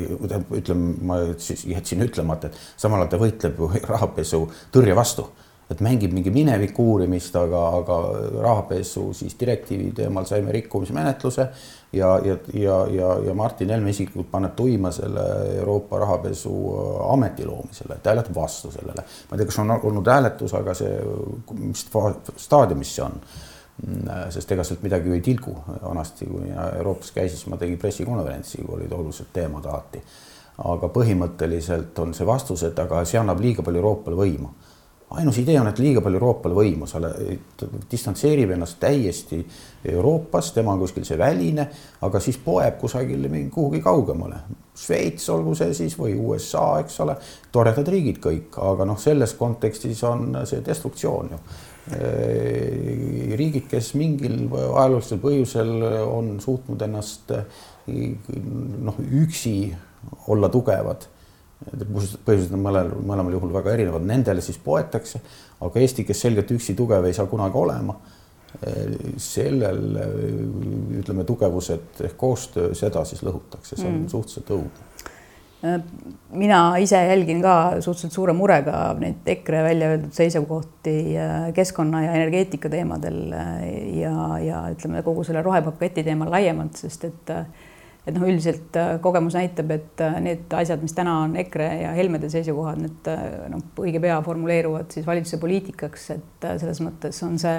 [0.56, 5.28] ütleme, ma siis jätsin ütlemata, et samal ajal ta võitleb ju rahapesu tõrje vastu
[5.68, 7.98] et mängib mingi mineviku uurimist, aga, aga
[8.40, 11.48] rahapesu siis direktiivi teemal saime rikkumismenetluse
[11.94, 15.26] ja, ja, ja, ja, ja Martin Helme isiklikult paneb tuima selle
[15.58, 16.54] Euroopa rahapesu
[17.10, 19.04] ameti loomisele, et hääletab vastu sellele.
[19.04, 20.96] ma ei tea, kas on olnud hääletus, aga see,
[21.60, 21.86] mis
[22.48, 23.20] staadiumis see on
[24.34, 25.54] sest ega sealt midagi ju ei tilgu.
[25.82, 30.02] vanasti, kui mina Euroopas käisin, siis ma tegin pressikonverentsi, kui olid olulised teemad alati.
[30.58, 34.50] aga põhimõtteliselt on see vastus, et aga see annab liiga palju Euroopale võimu
[35.10, 37.00] ainus idee on, et liiga palju Euroopale võimu, sa
[37.92, 39.40] distantseerib ennast täiesti
[39.88, 41.68] Euroopast, tema on kuskil see väline,
[42.04, 44.42] aga siis poeb kusagile kuhugi kaugemale.
[44.78, 47.16] Šveits, olgu see siis või USA, eks ole,
[47.56, 51.42] toredad riigid kõik, aga noh, selles kontekstis on see destruktsioon ju.
[53.40, 55.72] riigid, kes mingil ajaloolisel põhjusel
[56.04, 57.32] on suutnud ennast
[57.88, 59.56] noh, üksi
[60.28, 61.08] olla tugevad
[61.66, 65.22] põhjused on mõlel, mõlemal juhul väga erinevad, nendele siis poetakse,
[65.66, 67.98] aga Eesti, kes selgelt üksi tugev ei saa kunagi olema,
[69.22, 69.98] sellel
[71.02, 74.12] ütleme, tugevused ehk koostöö, seda siis lõhutakse, see on mm.
[74.14, 74.86] suhteliselt õudne.
[76.38, 80.94] Mina ise jälgin ka suhteliselt suure murega neid EKRE välja öeldud seisukohti
[81.58, 83.34] keskkonna ja energeetika teemadel
[83.98, 87.50] ja, ja ütleme kogu selle rohepaketi teemal laiemalt, sest et äh,
[88.08, 91.92] et noh, üldiselt äh, kogemus näitab, et äh, need asjad, mis täna on EKRE ja
[91.98, 97.36] Helmede seisukohad, need äh, noh, õige pea formuleeruvad siis valitsuse poliitikaks, et selles mõttes on
[97.42, 97.58] see,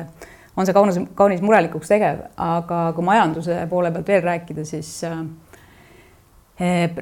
[0.57, 4.95] on see kaunis, kaunis murelikuks tegev, aga kui majanduse poole pealt veel rääkida, siis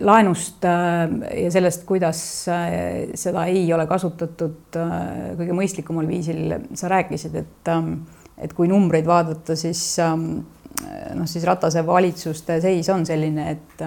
[0.05, 7.73] laenust ja sellest, kuidas seda ei ole kasutatud kõige mõistlikumal viisil, sa rääkisid, et
[8.37, 9.81] et kui numbreid vaadata, siis
[11.17, 13.85] noh, siis Ratase valitsuste seis on selline, et,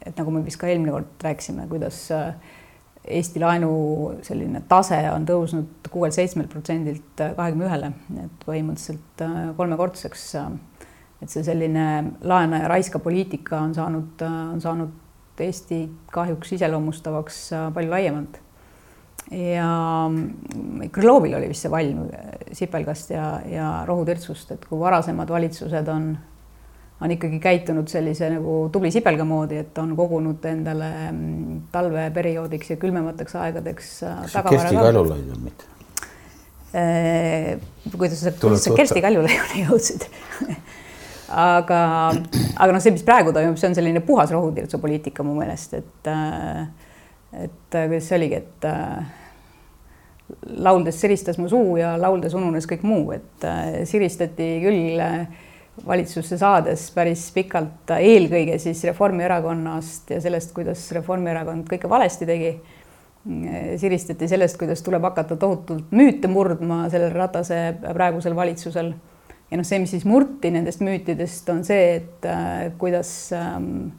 [0.00, 2.06] et nagu me vist ka eelmine kord rääkisime, kuidas
[3.10, 3.70] Eesti laenu
[4.22, 7.88] selline tase on tõusnud kuuelt-seitsmelt protsendilt kahekümne ühele,
[8.20, 9.24] et põhimõtteliselt
[9.56, 10.26] kolmekordseks.
[11.20, 11.86] et see selline
[12.20, 17.40] laena ja raiska poliitika on saanud, on saanud Eesti kahjuks iseloomustavaks
[17.74, 18.36] palju laiemalt
[19.30, 19.68] ja
[20.90, 22.08] Krõlovil oli vist see valm
[22.56, 26.08] sipelgast ja, ja rohutirtsust, et kui varasemad valitsused on,
[27.00, 32.78] on ikkagi käitunud sellise nagu tubli sipelga moodi, et on kogunud endale mm, talveperioodiks ja
[32.82, 33.92] külmemateks aegadeks.
[34.08, 35.70] Äh, Kersti Kaljulaid on mitte?
[36.74, 37.56] Äh,
[37.96, 40.10] kuidas sa, kuidas sa Kersti Kaljulaiuni jõudsid
[41.30, 41.80] aga,
[42.58, 46.66] aga noh, see, mis praegu toimub, see on selline puhas rohutirtsupoliitika mu meelest, et äh,
[47.30, 48.66] et kuidas see oligi, et
[50.56, 55.24] lauldes siristas mu suu ja lauldes ununes kõik muu, et äh, siristati küll äh,
[55.86, 62.58] valitsusse saades päris pikalt äh, eelkõige siis Reformierakonnast ja sellest, kuidas Reformierakond kõike valesti tegi.
[63.76, 68.94] siristati sellest, kuidas tuleb hakata tohutult müüte murdma sellel Ratase praegusel valitsusel.
[69.50, 72.24] ja noh, see, mis siis murti nendest müütidest, on see, et
[72.78, 73.90] kuidas ähm,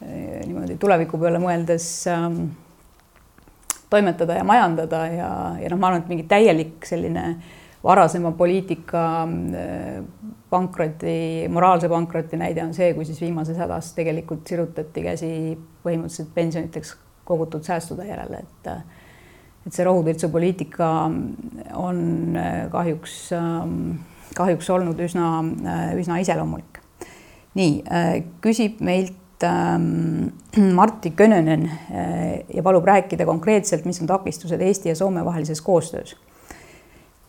[0.00, 2.46] niimoodi tuleviku peale mõeldes ähm,
[3.92, 7.26] toimetada ja majandada ja, ja noh, ma arvan, et mingi täielik selline
[7.82, 9.02] varasema poliitika
[10.50, 15.32] pankroti, moraalse pankroti näide on see, kui siis viimases hädas tegelikult sirutati käsi
[15.84, 16.94] põhimõtteliselt pensioniteks
[17.28, 18.74] kogutud säästude järele, et
[19.62, 20.86] et see rohutirtsu poliitika
[21.78, 21.98] on
[22.72, 23.18] kahjuks,
[24.34, 25.28] kahjuks olnud üsna,
[25.98, 26.80] üsna iseloomulik.
[27.54, 27.82] nii,
[28.42, 29.21] küsib meilt ähm,
[30.78, 31.70] Martti Könönen
[32.54, 36.16] ja palub rääkida konkreetselt, mis on takistused Eesti ja Soome vahelises koostöös.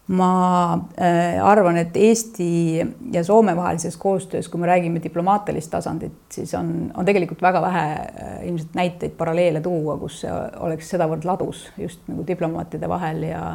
[0.08, 6.52] Ma äh, arvan, et Eesti ja Soome vahelises koostöös, kui me räägime diplomaatilist tasandit, siis
[6.60, 11.70] on, on tegelikult väga vähe äh, ilmselt näiteid, paralleele tuua, kus see oleks sedavõrd ladus
[11.78, 13.46] just nagu diplomaatide vahel ja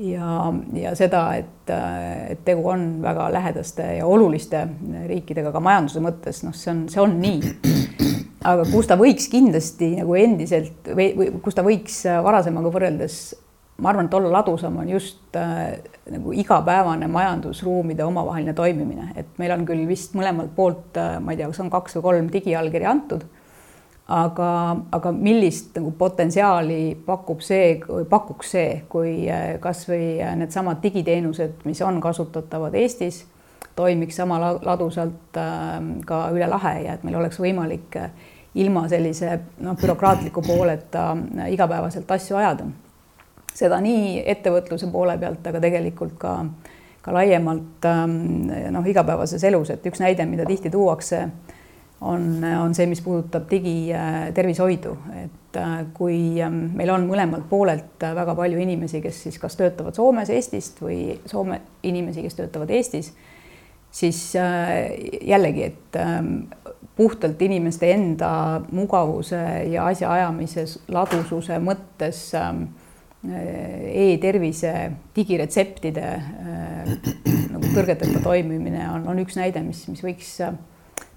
[0.00, 1.72] ja, ja seda, et,
[2.32, 4.64] et tegu on väga lähedaste ja oluliste
[5.08, 7.52] riikidega ka majanduse mõttes, noh, see on, see on nii.
[8.50, 13.20] aga kus ta võiks kindlasti nagu endiselt või, või kus ta võiks varasemaga võrreldes
[13.80, 15.78] ma arvan, et olla ladusam on just äh,
[16.10, 21.40] nagu igapäevane majandusruumide omavaheline toimimine, et meil on küll vist mõlemalt poolt äh,, ma ei
[21.40, 23.24] tea, kas on kaks või kolm digiallkirja antud.
[24.10, 27.76] Aga, aga millist nagu potentsiaali pakub see,
[28.10, 33.22] pakuks see, kui äh, kasvõi äh, needsamad digiteenused, mis on kasutatavad Eestis,
[33.78, 38.10] toimiks sama ladusalt äh, ka üle lahe ja et meil oleks võimalik äh,
[38.54, 41.12] ilma sellise noh, bürokraatliku pooleta
[41.48, 42.66] igapäevaselt asju ajada.
[43.54, 46.34] Seda nii ettevõtluse poole pealt, aga tegelikult ka,
[47.02, 51.28] ka laiemalt ähm, noh, igapäevases elus, et üks näide, mida tihti tuuakse,
[52.00, 58.34] on, on see, mis puudutab digitervishoidu, et äh, kui ähm, meil on mõlemalt poolelt väga
[58.38, 63.12] palju inimesi, kes siis kas töötavad Soomes, Eestist või Soome inimesi, kes töötavad Eestis,
[63.92, 64.90] siis äh,
[65.28, 66.34] jällegi, et ähm,
[66.96, 69.40] puhtalt inimeste enda mugavuse
[69.72, 72.28] ja asjaajamise ladususe mõttes
[73.20, 74.72] e-tervise
[75.16, 76.92] digiretseptide äh,
[77.52, 80.38] nagu tõrgeteta toimimine on, on üks näide, mis, mis võiks,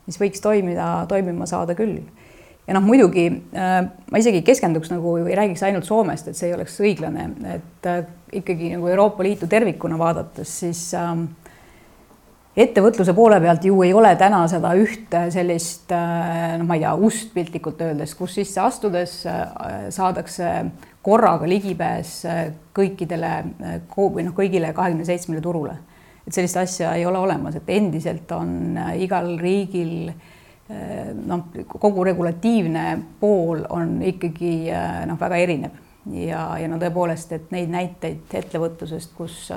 [0.07, 2.01] mis võiks toimida, toimima saada küll.
[2.67, 3.77] ja noh, muidugi äh,
[4.11, 8.03] ma isegi keskenduks nagu ei räägiks ainult Soomest, et see ei oleks õiglane, et äh,
[8.39, 11.11] ikkagi nagu Euroopa Liitu tervikuna vaadates, siis äh,
[12.55, 17.33] ettevõtluse poole pealt ju ei ole täna seda ühte sellist noh, ma ei tea, ust
[17.33, 20.51] piltlikult öeldes, kus sisse astudes saadakse
[21.03, 22.45] korraga ligipääs äh,
[22.75, 25.75] kõikidele äh, või noh, kõigile kahekümne seitsmele turule.
[26.27, 30.13] Et sellist asja ei ole olemas, et endiselt on äh, igal riigil
[31.27, 32.83] noh, kogu regulatiivne
[33.19, 34.71] pool on ikkagi
[35.05, 35.75] noh, väga erinev.
[36.15, 39.51] Ja, ja no tõepoolest, et neid näiteid ettevõtlusest, kus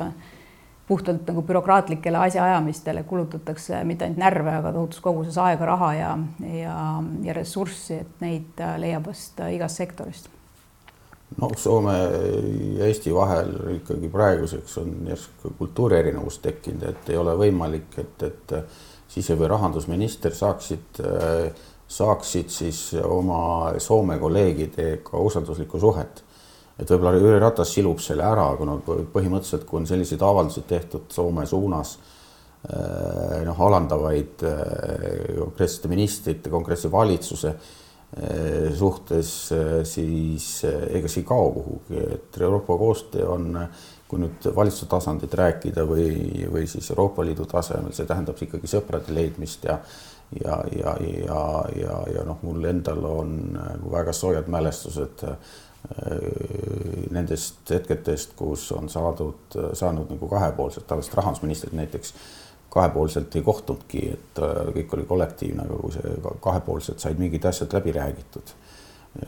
[0.87, 6.13] puhtalt nagu bürokraatlikele asjaajamistele kulutatakse mitte ainult närve, aga tohutus koguses aega, raha ja,
[6.59, 6.79] ja,
[7.27, 10.36] ja ressurssi, et neid leiab vast igast sektorist
[11.41, 11.95] no Soome
[12.79, 18.55] ja Eesti vahel ikkagi praeguseks on järsku kultuurierinevus tekkinud, et ei ole võimalik, et, et
[19.11, 21.01] sise- või rahandusminister saaksid,
[21.89, 26.23] saaksid siis oma Soome kolleegidega usalduslikku suhet.
[26.79, 31.47] et võib-olla Jüri Ratas silub selle ära, kuna põhimõtteliselt, kui on selliseid avaldusi tehtud Soome
[31.47, 31.99] suunas
[33.47, 34.43] noh, alandavaid
[35.39, 37.86] konkreetsete ministrite, konkreetse valitsuse Eh,
[38.75, 43.59] suhtes eh, siis eh, ega see ei kao kuhugi, et Euroopa koostöö on,
[44.09, 49.15] kui nüüd valitsuse tasandit rääkida või, või siis Euroopa Liidu tasemel, see tähendab ikkagi sõprade
[49.15, 49.81] leidmist ja
[50.43, 51.43] ja, ja, ja,
[51.79, 53.37] ja, ja noh, mul endal on
[53.93, 55.23] väga soojad mälestused
[57.15, 62.11] nendest hetkedest, kus on saadud, saanud nagu kahepoolselt, tavaliselt rahandusministrid näiteks
[62.77, 67.77] kahepoolselt ei kohtunudki, et äh, kõik oli kollektiivne, aga kui see kahepoolselt said mingid asjad
[67.77, 68.57] läbi räägitud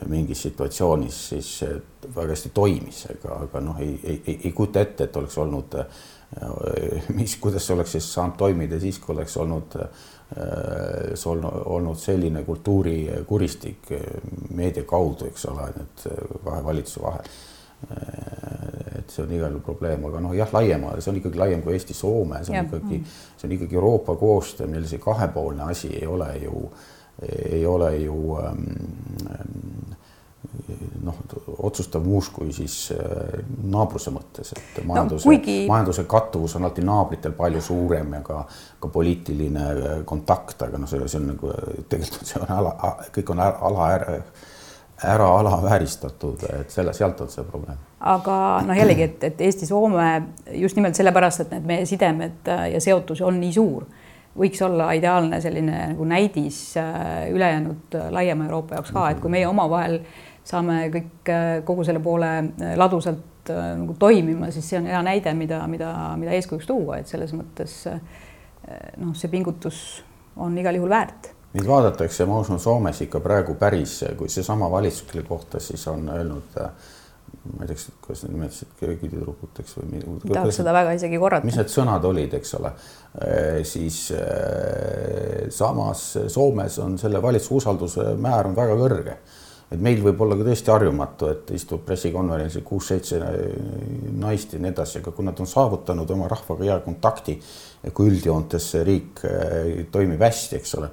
[0.05, 1.77] mingis situatsioonis, siis see
[2.13, 5.77] väga hästi toimis, aga, aga noh, ei, ei, ei, ei kujuta ette, et oleks olnud,
[5.81, 11.25] äh, mis, kuidas see oleks siis saanud toimida siis, kui oleks olnud, äh,
[11.65, 13.89] olnud selline kultuurikuristik
[14.53, 16.03] meedia kaudu, eks ole, nüüd
[16.45, 17.31] kahe valitsuse vahel
[17.89, 21.75] et see on igal juhul probleem, aga noh, jah, laiem, see on ikkagi laiem kui
[21.77, 22.65] Eesti-Soome, see on ja.
[22.67, 23.01] ikkagi,
[23.37, 26.65] see on ikkagi Euroopa koostöö, meil see kahepoolne asi ei ole ju,
[27.51, 28.67] ei ole ju ähm,
[31.03, 31.17] noh,
[31.57, 33.39] otsustav muus kui siis äh,
[33.71, 35.57] naabruse mõttes, et majanduse no,, kuigi...
[35.69, 38.43] majanduse kattuvus on alati naabritel palju suurem ja ka,
[38.79, 41.53] ka poliitiline äh, kontakt, aga noh, see, see on nagu
[41.91, 44.21] tegelikult see on ala, kõik on ala, ala
[45.03, 47.77] ära alavääristatud, et selle, sealt on see probleem.
[47.99, 48.35] aga
[48.67, 50.09] noh, jällegi, et, et Eesti-Soome
[50.59, 53.85] just nimelt sellepärast, et need meie sidemed äh, ja seotus on nii suur,
[54.39, 59.31] võiks olla ideaalne selline nagu näidis äh, ülejäänud äh, laiema Euroopa jaoks ka, et kui
[59.31, 59.99] meie omavahel
[60.49, 61.31] saame kõik
[61.67, 62.29] kogu selle poole
[62.79, 67.31] ladusalt nagu toimima, siis see on hea näide, mida, mida, mida eeskujuks tuua, et selles
[67.33, 69.79] mõttes noh, see pingutus
[70.37, 75.07] on igal juhul väärt Neid vaadatakse, ma usun, Soomes ikka praegu päris, kui seesama valitsus,
[75.09, 76.69] kelle kohta siis on öelnud äh,
[77.57, 80.01] ma ei tea, kuidas nad nimetasid köögitüdrukuteks või.
[80.27, 81.47] tahaks seda väga isegi korrata.
[81.47, 82.71] mis need sõnad olid, eks ole,
[83.67, 83.99] siis
[85.55, 89.17] samas Soomes on selle valitsuse usalduse määr on väga kõrge.
[89.69, 93.19] et meil võib olla ka tõesti harjumatu, et istub pressikonverentsil kuus-seitse
[94.17, 97.37] naist ja nii edasi, aga kui nad on saavutanud oma rahvaga hea kontakti
[97.83, 99.23] ja kui üldjoontes see riik
[99.93, 100.91] toimib hästi, eks ole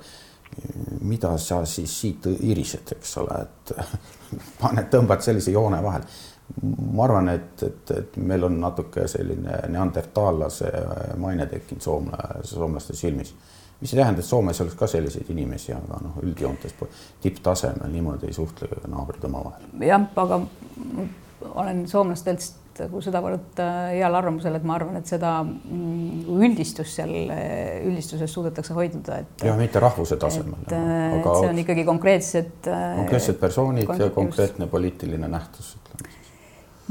[1.00, 3.72] mida sa siis siit irised, eks ole, et
[4.62, 6.08] paned, tõmbad sellise joone vahele.
[6.94, 10.70] ma arvan, et, et, et meil on natuke selline neandertaallase
[11.18, 13.34] maine tekkinud soomla, soomlaste silmis.
[13.80, 16.74] mis ei tähenda, et Soomes oleks ka selliseid inimesi, aga noh, üldjoontes
[17.20, 19.66] tipptasemel niimoodi ei suhtle naabrid omavahel.
[19.80, 20.40] jah, aga
[21.54, 27.14] olen soomlastelt nagu sedavõrd äh, heal arvamusel, et ma arvan, et seda mm, üldistust seal,
[27.32, 29.46] äh, üldistuses suudetakse hoiduda, et.
[29.48, 30.60] jah, mitte rahvuse tasemel.
[30.66, 32.54] et, äh, see on ikkagi konkreetsed.
[32.68, 35.76] konkreetsed persoonid ja konkreetne poliitiline nähtus.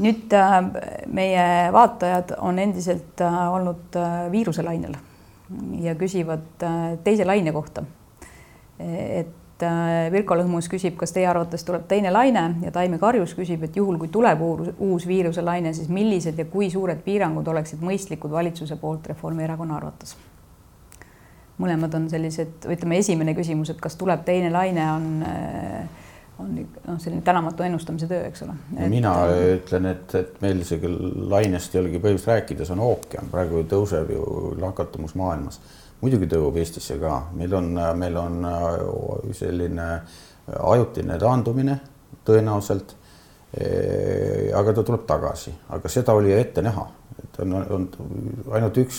[0.02, 0.34] nüüd
[1.16, 3.96] meie vaatajad on endiselt olnud
[4.30, 4.92] viiruselainel
[5.80, 6.66] ja küsivad
[7.04, 7.86] teise laine kohta.
[8.78, 13.62] et Äh, Virko Lõhmus küsib, kas teie arvates tuleb teine laine ja Taime Karjus küsib,
[13.64, 18.34] et juhul kui tuleb uus viiruse laine, siis millised ja kui suured piirangud oleksid mõistlikud
[18.36, 20.16] valitsuse poolt Reformierakonna arvates?
[21.56, 26.02] mõlemad on sellised, ütleme, esimene küsimus, et kas tuleb teine laine, on äh,
[26.38, 28.90] on noh, selline tänamatu ennustamise töö, eks ole et....
[28.92, 29.14] mina
[29.56, 30.90] ütlen, et, et meil isegi
[31.32, 34.26] lainest ei olegi põhjust rääkida, see on ookean, praegu tõuseb ju
[34.60, 35.60] nakatumus maailmas
[36.02, 39.88] muidugi tõubab Eestisse ka, meil on, meil on äh, selline
[40.46, 41.80] ajutine taandumine
[42.26, 42.94] tõenäoliselt.
[44.58, 46.82] aga ta tuleb tagasi, aga seda oli ette näha,
[47.22, 47.86] et on, on
[48.52, 48.98] ainult üks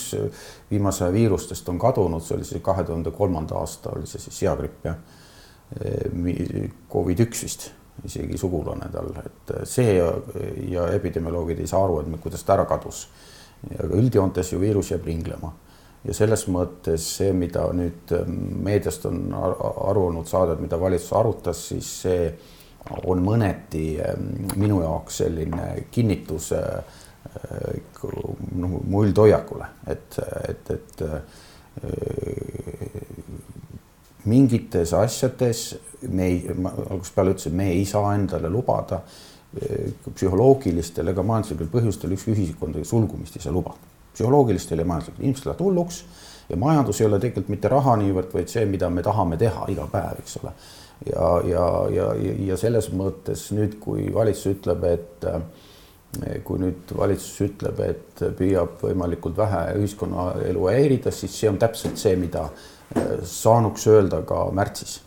[0.71, 4.88] viimase viirustest on kadunud, see oli siis kahe tuhande kolmanda aasta oli see siis seagripp
[4.88, 4.97] jah.
[6.91, 7.63] Covid üks vist,
[8.07, 10.11] isegi sugulane tal, et see ja,
[10.72, 13.07] ja epidemioloogid ei saa aru, et kuidas ta ära kadus.
[13.74, 15.51] aga üldjoontes ju viirus jääb ringlema
[16.07, 21.13] ja selles mõttes see, mida nüüd ähm, meediast on aru olnud saada, et mida valitsus
[21.18, 22.30] arutas, siis see
[23.09, 26.80] on mõneti ähm, minu jaoks selline kinnitus äh,
[28.55, 31.20] noh, mu üldhoiakule, et, et, et äh,
[34.28, 35.63] mingites asjades
[36.07, 41.69] me ei, ma algusest peale ütlesin, me ei saa endale lubada äh, psühholoogilistel ega majanduslikel
[41.73, 46.01] põhjustel üks ühiskondade sulgumist ei saa lubada psühholoogiliselt ja majanduslikult, inimesed lähevad hulluks
[46.49, 49.88] ja majandus ei ole tegelikult mitte raha niivõrd, vaid see, mida me tahame teha iga
[49.91, 50.53] päev, eks ole.
[51.11, 52.11] ja, ja, ja,
[52.47, 55.28] ja selles mõttes nüüd, kui valitsus ütleb, et
[56.47, 62.15] kui nüüd valitsus ütleb, et püüab võimalikult vähe ühiskonnaelu häirida, siis see on täpselt see,
[62.17, 62.47] mida
[63.23, 65.01] saanuks öelda ka märtsis.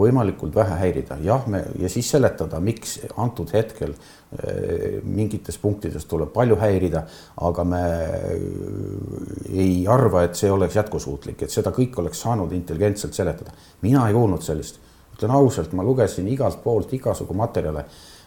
[0.00, 6.30] Võimalikult vähe häirida, jah, me ja siis seletada, miks antud hetkel eh, mingites punktides tuleb
[6.32, 7.02] palju häirida,
[7.44, 7.82] aga me
[9.52, 13.52] ei arva, et see oleks jätkusuutlik, et seda kõik oleks saanud intelligentselt seletada.
[13.82, 14.80] mina ei kuulnud sellist,
[15.12, 17.84] ütlen ausalt, ma lugesin igalt poolt igasugu materjale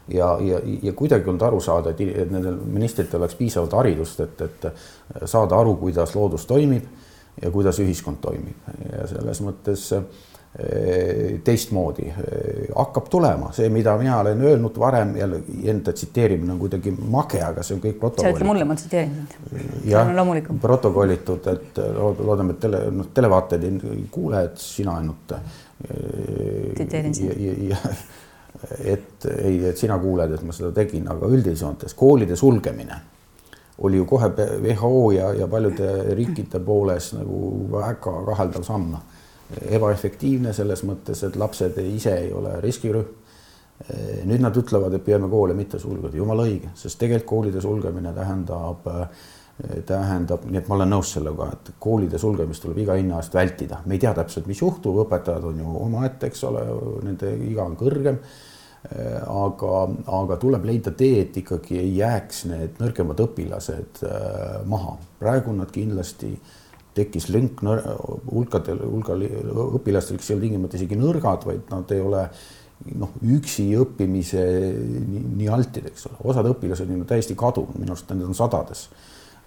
[0.08, 5.26] ja, ja, ja kuidagi olnud aru saada, et nendel ministritel oleks piisavalt haridust, et, et
[5.26, 6.86] saada aru, kuidas loodus toimib
[7.42, 10.06] ja kuidas ühiskond toimib ja selles mõttes äh,
[11.44, 12.12] teistmoodi
[12.76, 15.40] hakkab tulema, see, mida mina olen öelnud varem jälle
[15.72, 18.38] enda tsiteerimine on kuidagi mage, aga see on kõik protokollitud.
[18.38, 19.88] sa ütle mulle, ma tsiteerin sind.
[19.90, 20.12] jah,
[20.62, 25.34] protokollitud, et loodame, et tele, noh, televaatajad ei kuule, et sina ainult.
[26.76, 27.74] tsiteerin sind.
[28.94, 33.02] et ei, et sina kuuled, et ma seda tegin, aga üldjoontes koolide sulgemine
[33.78, 34.30] oli ju kohe
[34.62, 37.96] WHO ja, ja paljude riikide poolest nagu väga
[38.30, 38.96] kaheldav samm.
[39.54, 43.20] Ebaefektiivne selles mõttes, et lapsed ise ei ole riskirühm.
[44.30, 48.86] nüüd nad ütlevad, et püüame koole mitte sulgeda, jumala õige, sest tegelikult koolide sulgemine tähendab,
[49.86, 53.82] tähendab, nii et ma olen nõus sellega, et koolide sulgemist tuleb iga hinna eest vältida,
[53.86, 56.64] me ei tea täpselt, mis juhtub, õpetajad on ju omaette, eks ole,
[57.04, 58.22] nende iga on kõrgem
[58.84, 59.86] aga,
[60.20, 64.98] aga tuleb leida tee, et ikkagi ei jääks need nõrgemad õpilased äh, maha.
[65.20, 66.60] praegu nad kindlasti äh,
[66.98, 67.64] tekkis lünk
[68.30, 69.24] hulkadel, hulgal
[69.80, 72.28] õpilastel, kes ei ole tingimata isegi nõrgad, vaid nad ei ole
[73.00, 78.14] noh, üksi õppimise nii, nii altid, eks ole, osad õpilased on täiesti kadunud, minu arust
[78.14, 78.88] need on sadades.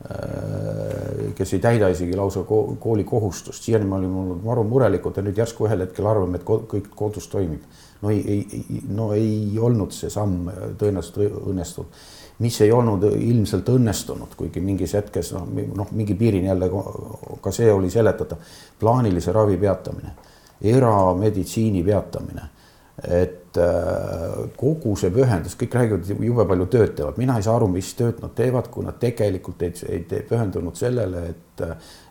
[0.07, 5.25] Äh, kes ei täida isegi lausa kooli kohustust, siiani me olime olnud maru murelikud ja
[5.25, 7.63] nüüd järsku ühel hetkel arvame, et kõik kodus toimib.
[8.03, 11.21] No ei, ei, no ei olnud see samm tõenäoliselt
[11.51, 12.05] õnnestunud
[12.39, 16.69] mis ei olnud ilmselt õnnestunud, kuigi mingis hetkes noh, noh, mingi piirini jälle
[17.43, 18.43] ka see oli seletatav.
[18.81, 20.13] plaanilise ravi peatamine,
[20.61, 22.51] erameditsiini peatamine,
[23.09, 27.69] et äh, kogu see pühendus, kõik räägivad, jube palju tööd teevad, mina ei saa aru,
[27.73, 31.65] mis tööd nad teevad, kui nad tegelikult ei, ei, pühendunud sellele, et,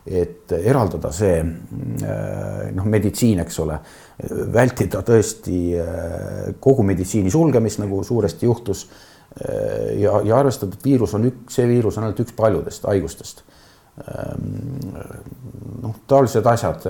[0.06, 3.78] et eraldada see äh, noh, meditsiin, eks ole,
[4.52, 8.86] vältida tõesti äh, kogu meditsiini sulgemist, nagu suuresti juhtus
[9.44, 13.42] Äh, ja, ja arvestada, et viirus on üks, see viirus on ainult üks paljudest haigustest.
[14.00, 14.94] Ähm,
[15.82, 16.88] noh, taolised asjad.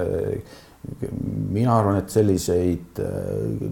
[1.50, 3.66] mina arvan, et selliseid äh,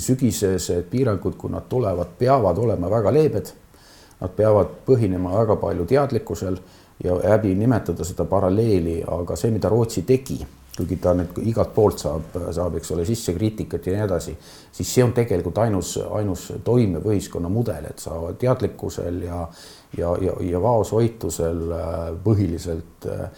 [0.00, 3.52] sügisesed piirangud, kui nad tulevad, peavad olema väga leebed.
[4.20, 6.56] Nad peavad põhinema väga palju teadlikkusel
[7.04, 10.38] ja häbi nimetada seda paralleeli, aga see, mida Rootsi tegi
[10.76, 14.36] kuigi ta nüüd igalt poolt saab, saab, eks ole, sisse kriitikat ja nii edasi,
[14.76, 19.46] siis see on tegelikult ainus, ainus toimiv ühiskonnamudel, et sa teadlikkusel ja
[19.96, 23.28] ja, ja, ja vaoshoitusel äh, põhiliselt äh,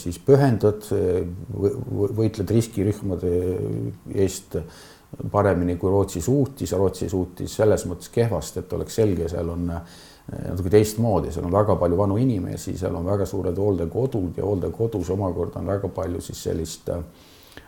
[0.00, 0.86] siis pühendad,
[2.16, 3.32] võitled riskirühmade
[4.16, 4.56] eest
[5.30, 9.98] paremini kui Rootsi suutis, Rootsi suutis selles mõttes kehvasti, et oleks selge, seal on äh,
[10.30, 15.10] natuke teistmoodi, seal on väga palju vanu inimesi, seal on väga suured hooldekodud ja hooldekodus
[15.10, 16.90] omakorda on väga palju siis sellist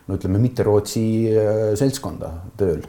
[0.07, 2.83] no ütleme, mitte Rootsi äh, seltskonda tööl.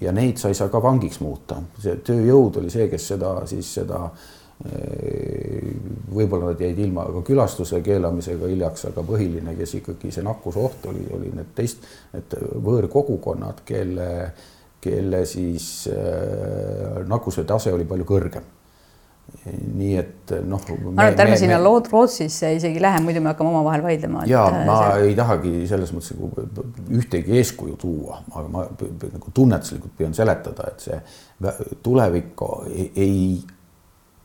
[0.00, 3.70] Ja neid sa ei saa ka vangiks muuta, see tööjõud oli see, kes seda siis
[3.78, 5.70] seda äh,
[6.12, 11.06] võib-olla nad jäid ilma ka külastuse keelamisega hiljaks, aga põhiline, kes ikkagi see nakkusoht oli,
[11.16, 12.36] oli need teist, need
[12.68, 14.10] võõrkogukonnad, kelle,
[14.84, 18.52] kelle siis äh, nakkuse tase oli palju kõrgem
[19.46, 20.62] nii et noh.
[20.68, 21.72] ma arvan, et ärme sinna me...
[21.90, 24.24] Rootsisse isegi lähe, muidu me hakkame omavahel vaidlema.
[24.26, 25.10] ja et, ma see...
[25.10, 26.46] ei tahagi selles mõttes nagu
[27.00, 31.00] ühtegi eeskuju tuua, aga ma nagu tunnetuslikult püüan seletada, et see
[31.84, 33.16] tulevik ei, ei,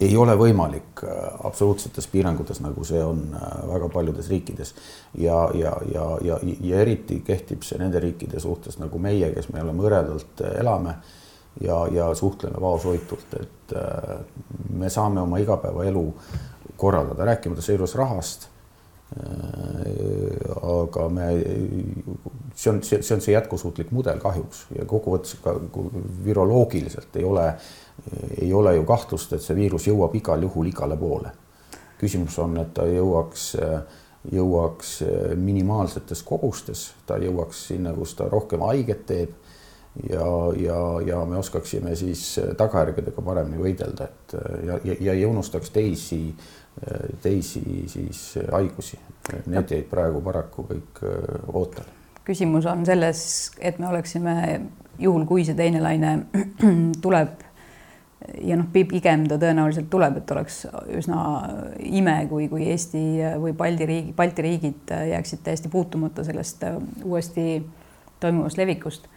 [0.02, 4.76] ei ole võimalik äh, absoluutsetes piirangutes, nagu see on äh, väga paljudes riikides.
[5.18, 9.62] ja, ja, ja, ja, ja eriti kehtib see nende riikide suhtes nagu meie, kes me
[9.62, 10.98] oleme hõredalt äh, elame
[11.60, 14.20] ja, ja suhtleme vaoshoitult, et äh,
[14.70, 16.14] me saame oma igapäevaelu
[16.78, 18.48] korraldada, rääkimata seejuures rahast.
[19.20, 19.92] Äh,
[20.62, 21.28] aga me,
[22.56, 25.56] see on, see, see on see jätkusuutlik mudel kahjuks ja kokkuvõttes ka
[26.26, 27.50] viroloogiliselt ei ole,
[28.42, 31.34] ei ole ju kahtlust, et see viirus jõuab igal juhul igale poole.
[32.00, 33.52] küsimus on, et ta jõuaks
[34.32, 34.90] jõuaks
[35.36, 39.32] minimaalsetes kogustes, ta jõuaks sinna, kus ta rohkem haiget teeb
[40.10, 40.26] ja,
[40.58, 44.36] ja, ja me oskaksime siis tagajärgedega paremini võidelda, et
[44.66, 46.22] ja, ja, ja ei unustaks teisi,
[47.22, 48.22] teisi siis
[48.52, 49.00] haigusi.
[49.52, 52.00] Need jäid praegu paraku kõik äh, ootele.
[52.26, 54.34] küsimus on selles, et me oleksime
[55.00, 56.18] juhul, kui see teine laine
[57.06, 57.44] tuleb
[58.42, 60.64] ja noh, pigem ta tõenäoliselt tuleb, et oleks
[60.98, 61.22] üsna
[61.84, 63.02] ime, kui, kui Eesti
[63.42, 66.64] või Balti riigi, Balti riigid jääksid täiesti puutumata sellest
[67.04, 67.64] uuesti
[68.22, 69.10] toimuvast levikust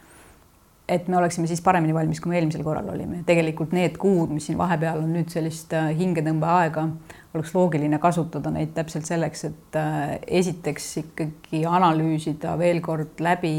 [0.87, 3.23] et me oleksime siis paremini valmis, kui me eelmisel korral olime.
[3.25, 6.85] tegelikult need kuud, mis siin vahepeal on nüüd sellist äh, hingetõmbeaega,
[7.33, 13.55] oleks loogiline kasutada neid täpselt selleks, et äh, esiteks ikkagi analüüsida veel kord läbi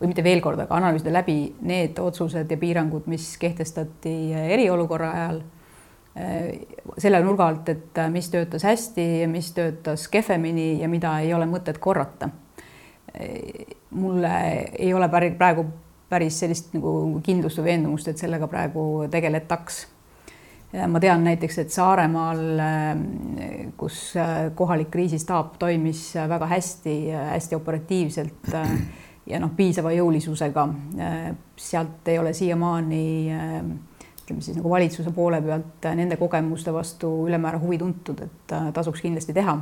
[0.00, 1.38] või mitte veel kord, aga analüüsida läbi
[1.68, 5.44] need otsused ja piirangud, mis kehtestati äh, eriolukorra ajal.
[7.02, 11.48] selle nurga alt, et mis töötas hästi ja mis töötas kehvemini ja mida ei ole
[11.50, 12.28] mõtet korrata.
[13.90, 14.30] mulle
[14.78, 15.64] ei ole praegu
[16.14, 19.84] päris sellist nagu kindlust või veendumust, et sellega praegu tegeletaks.
[20.90, 22.40] ma tean näiteks, et Saaremaal,
[23.78, 24.14] kus
[24.58, 26.94] kohalik kriisistaap toimis väga hästi,
[27.30, 28.54] hästi operatiivselt
[29.30, 30.68] ja noh, piisava jõulisusega,
[31.56, 33.04] sealt ei ole siiamaani
[34.24, 39.36] ütleme siis nagu valitsuse poole pealt nende kogemuste vastu ülemäära huvi tuntud, et tasuks kindlasti
[39.36, 39.58] teha,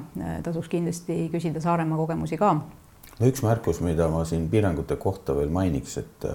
[0.46, 2.54] tasuks kindlasti küsida Saaremaa kogemusi ka
[3.20, 6.28] üks märkus, mida ma siin piirangute kohta veel mainiks, et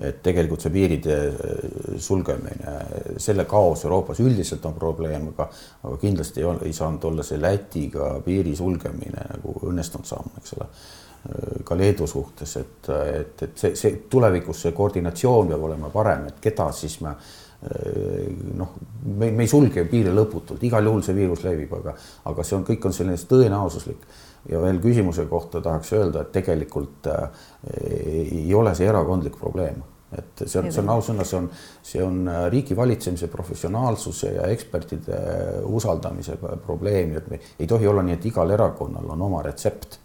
[0.00, 2.76] et tegelikult see piiride äh, sulgemine,
[3.20, 5.50] selle kaos Euroopas üldiselt on probleem, aga
[5.82, 10.56] aga kindlasti ei, ole, ei saanud olla see Lätiga piiri sulgemine nagu õnnestunud samm, eks
[10.56, 10.68] ole.
[10.70, 16.30] Äh, ka Leedu suhtes, et, et, et see, see tulevikus see koordinatsioon peab olema parem,
[16.30, 18.72] et keda siis me äh, noh,
[19.04, 21.98] me, me ei sulge piire lõputult, igal juhul see viirus levib, aga,
[22.32, 24.08] aga see on, kõik on selline tõenäosuslik
[24.48, 27.46] ja veel küsimuse kohta tahaks öelda, et tegelikult äh,
[27.84, 29.82] ei ole see erakondlik probleem,
[30.16, 31.50] et see on, see on ausõna, see on,
[31.92, 35.20] see on äh, riigi valitsemise professionaalsuse ja ekspertide
[35.68, 40.00] usaldamise probleem, et me ei tohi olla nii, et igal erakonnal on oma retsept.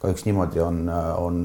[0.00, 0.86] Kahjuks niimoodi on,
[1.20, 1.40] on,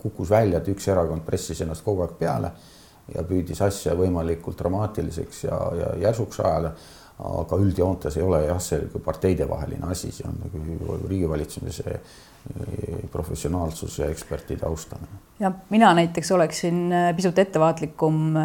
[0.00, 2.48] kukkus välja, et üks erakond pressis ennast kogu aeg peale
[3.14, 6.72] ja püüdis asja võimalikult dramaatiliseks ja, ja järsuks ajada.
[7.24, 12.00] Aga üldjoontes ei ole jah, see parteidevaheline asi, see on nagu riigivalitsemise
[13.12, 15.08] professionaalsus ja ekspertide austamine.
[15.40, 18.44] ja mina näiteks oleksin äh, pisut ettevaatlikum äh,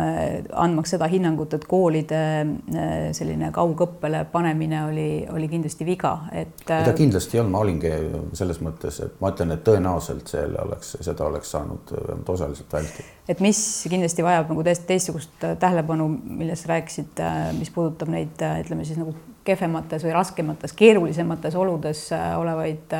[0.54, 6.66] andmaks seda hinnangut, et koolide äh, selline kaugõppele panemine oli, oli kindlasti viga, et.
[6.68, 7.94] ta kindlasti olnud, ma olingi
[8.38, 13.08] selles mõttes, et ma ütlen, et tõenäoliselt selle oleks, seda oleks saanud vähemalt osaliselt vältida.
[13.30, 16.08] et mis kindlasti vajab nagu täiesti teistsugust tähelepanu,
[16.44, 17.24] millest rääkisid,
[17.60, 19.16] mis puudutab neid, ütleme siis nagu
[19.48, 23.00] kehvemates või raskemates, keerulisemates oludes olevaid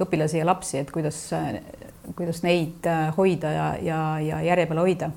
[0.00, 1.18] õpilasi ja lapsi, et kuidas,
[2.16, 5.10] kuidas neid äh, hoida ja, ja, ja järje peal hoida.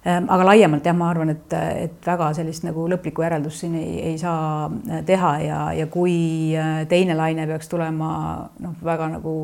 [0.00, 3.98] Ähm, aga laiemalt jah, ma arvan, et, et väga sellist nagu lõplikku järeldust siin ei,
[4.12, 6.14] ei saa äh, teha ja, ja kui
[6.56, 8.12] äh, teine laine peaks tulema
[8.64, 9.34] noh, väga nagu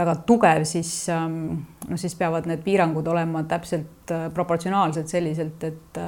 [0.00, 6.00] väga tugev, siis ähm, noh, siis peavad need piirangud olema täpselt proportsionaalsed selliselt, et,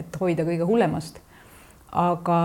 [0.00, 1.20] et hoida kõige hullemast
[1.94, 2.38] aga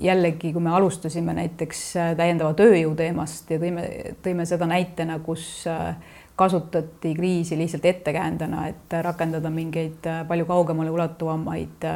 [0.00, 3.84] jällegi, kui me alustasime näiteks äh, täiendava tööjõu teemast ja tõime,
[4.24, 5.94] tõime seda näitena, kus äh,
[6.38, 11.86] kasutati kriisi lihtsalt ettekäändena, et rakendada mingeid äh, palju kaugemale ulatuvamaid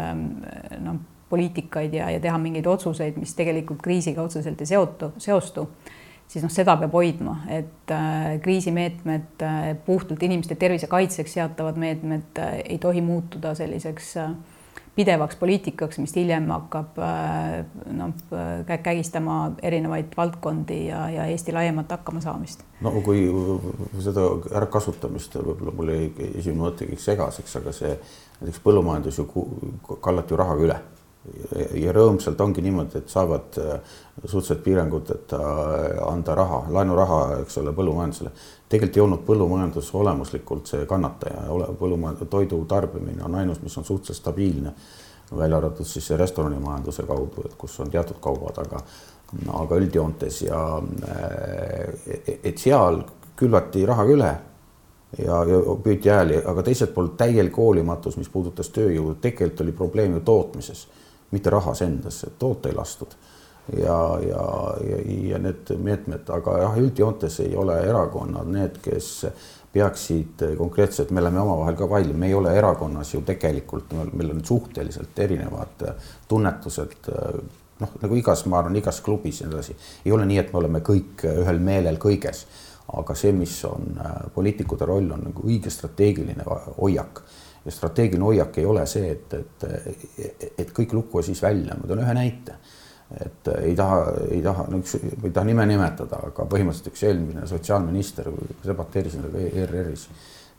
[0.83, 5.67] noh, poliitikaid ja, ja teha mingeid otsuseid, mis tegelikult kriisiga otseselt ei seotu, seostu,
[6.29, 7.93] siis noh, seda peab hoidma, et
[8.43, 9.45] kriisimeetmed,
[9.85, 14.35] puhtalt inimeste tervise kaitseks seatavad meetmed ei tohi muutuda selliseks äh,
[14.95, 17.63] pidevaks poliitikaks, mis hiljem hakkab äh,
[17.97, 18.13] noh,
[18.85, 22.65] kägistama erinevaid valdkondi ja, ja Eesti laiemat hakkamasaamist.
[22.81, 23.25] no kui
[24.05, 29.29] seda ärakasutamist võib-olla mul jäi esimene mõte kõik segaseks, aga see näiteks põllumajandus ju
[30.01, 30.81] kallati ju rahaga üle
[31.79, 33.77] ja rõõmsalt ongi niimoodi, et saavad äh,
[34.25, 35.39] suhteliselt piiranguteta
[36.09, 38.33] anda raha, laenuraha, eks ole, põllumajandusele.
[38.73, 41.45] Tegelikult ei olnud põllumajandus olemuslikult see kannataja,
[41.79, 44.73] põllumajandus, toidu tarbimine on ainus, mis on suhteliselt stabiilne,
[45.37, 48.81] välja arvatud siis restoranimajanduse kaudu, et kus on teatud kaubad, aga
[49.57, 50.63] aga üldjoontes ja
[51.09, 52.99] äh, et seal
[53.37, 54.33] külvati rahaga üle
[55.19, 60.19] ja, ja püüti hääli, aga teiselt poolt täielik hoolimatus, mis puudutas tööjõudu, tegelikult oli probleem
[60.19, 60.87] ju tootmises
[61.33, 63.17] mitte rahas endas, toota ei lastud.
[63.79, 64.45] Ja, ja,
[64.91, 65.01] ja,
[65.31, 69.13] ja need meetmed, aga jah, üldjoontes ei ole erakonnad need, kes
[69.73, 74.45] peaksid konkreetselt, me oleme omavahel ka vaidlenud, me ei ole erakonnas ju tegelikult, meil on
[74.45, 75.87] suhteliselt erinevad
[76.29, 77.09] tunnetused
[77.83, 80.61] noh, nagu igas, ma arvan, igas klubis ja nii edasi, ei ole nii, et me
[80.61, 82.45] oleme kõik ühel meelel kõiges,
[82.99, 83.97] aga see, mis on
[84.35, 86.45] poliitikute roll, on nagu õige strateegiline
[86.77, 87.23] hoiak.
[87.63, 91.89] Ja strateegiline hoiak ei ole see, et, et, et kõik lukku ja siis välja, ma
[91.89, 92.59] toon ühe näite.
[93.21, 97.47] Et ei taha, ei taha, no üks, ei taha nime nimetada, aga põhimõtteliselt üks eelmine
[97.51, 98.31] sotsiaalminister,
[98.65, 100.07] debateerisin temaga ERR-is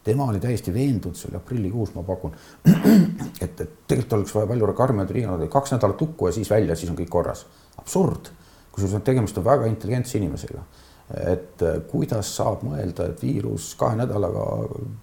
[0.04, 2.34] tema oli täiesti veendunud, see oli aprillikuus, ma pakun,
[3.43, 6.91] et, et tegelikult oleks vaja palju karmimaid riiginõudeid, kaks nädalat lukku ja siis välja, siis
[6.91, 7.45] on kõik korras.
[7.80, 8.34] absurd,
[8.76, 10.66] kusjuures tegemist on väga intelligentse inimesega
[11.10, 14.45] et äh, kuidas saab mõelda, et viirus kahe nädalaga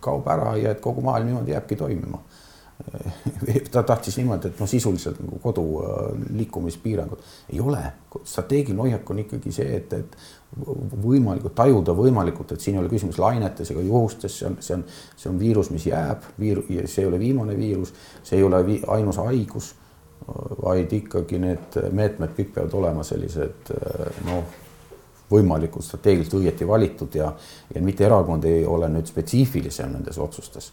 [0.03, 2.22] kaob ära ja et kogu maailm niimoodi jääbki toimima.
[3.72, 5.96] ta tahtis niimoodi, et noh, sisuliselt nagu kodu äh,
[6.40, 7.24] liikumispiirangud.
[7.52, 7.82] Ei ole,
[8.24, 10.16] strateegiline hoiak on ikkagi see, et, et
[11.04, 14.86] võimalikult tajuda võimalikult, et siin ei ole küsimus lainetes ega juhustes, see on, see on,
[15.16, 18.80] see on viirus, mis jääb, viir-, see ei ole viimane viirus, see ei ole vi
[18.88, 19.74] ainus haigus,
[20.60, 24.58] vaid ikkagi need meetmed kõik peavad olema sellised äh, noh
[25.30, 27.30] võimalikult strateegiliselt õieti valitud ja,
[27.74, 30.72] ja mitte erakond ei ole nüüd spetsiifilisem nendes otsustes,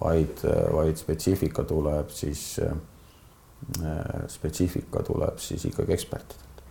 [0.00, 2.60] vaid, vaid spetsiifika tuleb siis,
[4.28, 6.62] spetsiifika tuleb siis ikkagi ekspertidelt.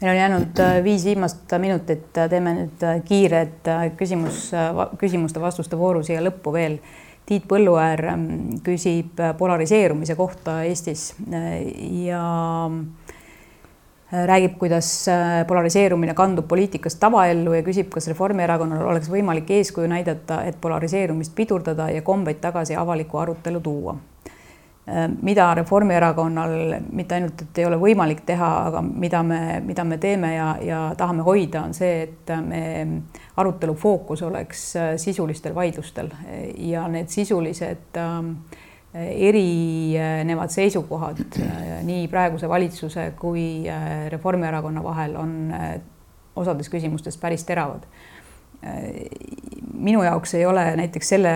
[0.00, 4.50] meil on jäänud äh, viis viimast minutit, teeme nüüd äh, kiired äh, küsimus,
[5.00, 6.78] küsimuste-vastuste vooru siia lõppu veel.
[7.24, 8.26] Tiit Põlluäär ähm,
[8.60, 11.14] küsib polariseerumise kohta Eestis
[12.04, 12.20] ja
[14.26, 20.42] räägib, kuidas äh, polariseerumine kandub poliitikast tavaellu ja küsib, kas Reformierakonnal oleks võimalik eeskuju näidata,
[20.48, 23.96] et polariseerumist pidurdada ja kombeid tagasi avalikku arutelu tuua.
[24.88, 29.98] Äh, mida Reformierakonnal mitte ainult, et ei ole võimalik teha, aga mida me, mida me
[29.98, 32.62] teeme ja, ja tahame hoida, on see, et me
[33.36, 36.12] arutelu fookus oleks äh, sisulistel vaidlustel
[36.70, 38.60] ja need sisulised äh,
[38.94, 45.80] erinevad seisukohad äh, nii praeguse valitsuse kui äh, Reformierakonna vahel on äh,
[46.36, 47.86] osades küsimustes päris teravad.
[49.74, 51.32] minu jaoks ei ole näiteks selle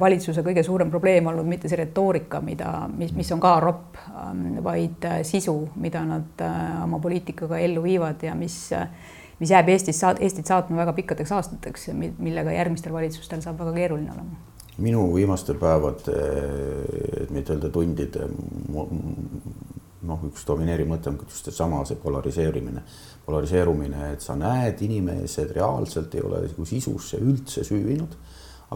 [0.00, 4.58] valitsuse kõige suurem probleem olnud mitte see retoorika, mida, mis, mis on ka ropp, ähm,
[4.64, 6.44] vaid sisu, mida nad
[6.84, 8.58] oma poliitikaga ellu viivad ja mis
[9.40, 14.55] mis jääb Eestis, Eestit saatma väga pikkadeks aastateks, millega järgmistel valitsustel saab väga keeruline olema
[14.82, 16.16] minu viimaste päevade,
[17.22, 18.26] et mitte öelda tundide
[20.06, 22.82] noh, üks domineeriv mõte on just seesama, see polariseerimine,
[23.26, 28.16] polariseerumine, et sa näed, inimesed reaalselt ei ole nagu sisusse üldse süüvinud,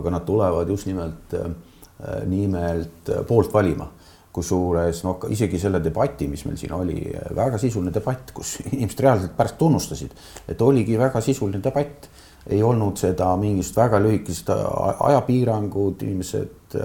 [0.01, 3.91] aga nad tulevad just nimelt, äh, nimelt poolt valima.
[4.31, 7.01] Kusjuures noh, isegi selle debati, mis meil siin oli,
[7.35, 10.15] väga sisuline debatt, kus inimesed reaalselt pärast tunnustasid,
[10.49, 12.07] et oligi väga sisuline debatt
[12.47, 16.77] ei olnud seda mingist väga lühikest ajapiirangut, inimesed,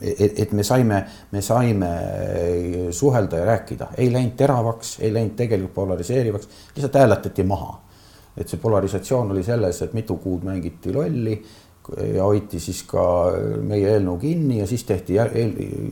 [0.00, 1.02] et, et me saime,
[1.32, 1.90] me saime
[2.94, 7.76] suhelda ja rääkida, ei läinud teravaks, ei läinud tegelikult polariseerivaks, lihtsalt hääletati maha.
[8.38, 11.32] et see polarisatsioon oli selles, et mitu kuud mängiti lolli
[12.14, 13.02] ja hoiti siis ka
[13.66, 15.16] meie eelnõu kinni ja siis tehti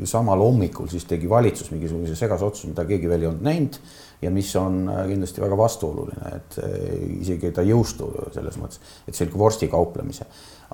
[0.07, 3.81] samal hommikul siis tegi valitsus mingisuguse segase otsuse, mida keegi veel ei olnud näinud
[4.23, 6.75] ja mis on äh, kindlasti väga vastuoluline, et äh,
[7.21, 10.27] isegi ta ei jõustu selles mõttes, et see oli vorsti kauplemise.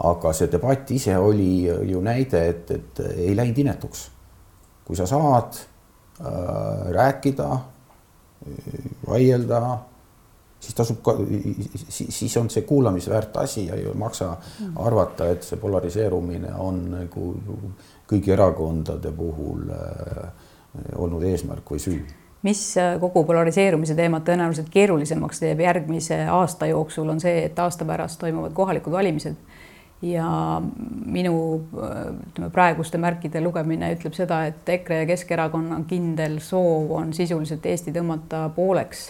[0.02, 4.10] aga see debatt ise oli ju näide, et, et ei läinud inetuks.
[4.84, 5.58] kui sa saad
[6.20, 7.48] äh, rääkida,
[9.06, 9.78] vaielda,
[10.60, 11.14] siis tasub ka,
[11.88, 14.36] siis on see kuulamisväärt asi ja ei maksa
[14.76, 17.28] arvata, et see polariseerumine on nagu
[18.10, 20.26] kõigi erakondade puhul äh,
[20.96, 27.08] olnud eesmärk või süü mis äh, kogu polariseerumise teemat tõenäoliselt keerulisemaks teeb järgmise aasta jooksul,
[27.14, 29.38] on see, et aasta pärast toimuvad kohalikud valimised.
[30.02, 30.26] Ja
[31.06, 31.34] minu
[31.70, 37.94] ütleme, praeguste märkide lugemine ütleb seda, et EKRE ja Keskerakonna kindel soov on sisuliselt Eesti
[37.94, 39.04] tõmmata pooleks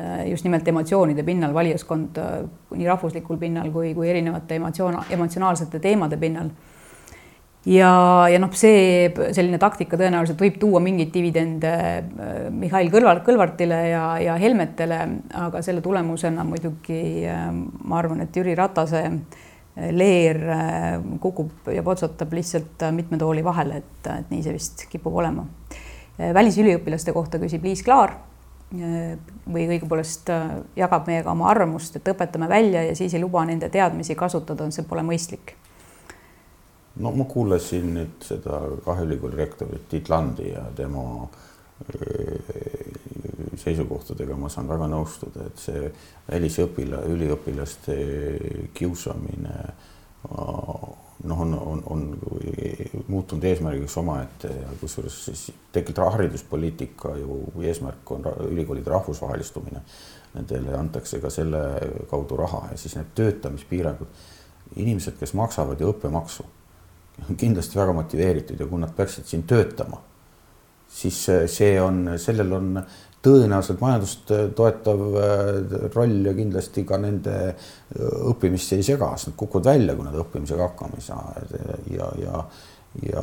[0.00, 2.40] äh, just nimelt emotsioonide pinnal, valijaskond äh,
[2.74, 6.50] nii rahvuslikul pinnal kui, kui erinevate emotsioon, emotsionaalsete teemade pinnal
[7.68, 7.90] ja,
[8.30, 14.04] ja noh, see selline taktika tõenäoliselt võib tuua mingeid dividende äh, Mihhail Kõlvart, Kõlvartile ja,
[14.22, 15.00] ja Helmetele,
[15.42, 20.40] aga selle tulemusena muidugi äh, ma arvan, et Jüri Ratase äh, leer
[21.22, 25.44] kukub ja potsatab lihtsalt mitme tooli vahele, et, et nii see vist kipub olema.
[26.18, 28.16] välisüliõpilaste kohta küsib Liis Klaar
[28.68, 30.32] või õigupoolest
[30.76, 34.84] jagab meiega oma arvamust, et õpetame välja ja siis ei luba nende teadmisi kasutada, see
[34.84, 35.54] pole mõistlik
[36.98, 41.04] no ma kuulasin nüüd seda kahe ülikooli rektorit Tiit Landi ja tema
[43.58, 45.90] seisukohtadega ma saan väga nõustuda, et see
[46.28, 47.96] välisõpila, üliõpilaste
[48.74, 49.54] kiusamine
[50.28, 52.04] noh, on, on, on
[53.08, 59.82] muutunud eesmärgiks omaette ja kusjuures siis tegelikult hariduspoliitika ju eesmärk on ülikoolide rahvusvahelistumine.
[60.34, 61.62] Nendele antakse ka selle
[62.10, 64.10] kaudu raha ja siis need töötamispiirangud,
[64.76, 66.44] inimesed, kes maksavad ju õppemaksu
[67.38, 70.00] kindlasti väga motiveeritud ja kui nad peaksid siin töötama,
[70.88, 71.18] siis
[71.52, 72.72] see on, sellel on
[73.24, 75.52] tõenäoliselt majandust toetav äh,
[75.94, 77.36] roll ja kindlasti ka nende
[77.98, 81.46] õppimist ei sega, sest nad kukuvad välja, kui nad õppimisega hakkama ei saa.
[81.90, 82.42] Ja, ja
[83.04, 83.22] ja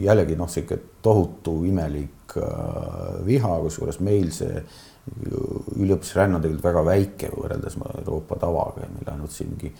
[0.00, 4.62] jällegi noh, sihuke tohutu imelik äh, viha, kusjuures meil see
[5.06, 9.70] üliõpilasränne on tegelikult väga väike võrreldes Euroopa tavaga ja meil ainult siin mingi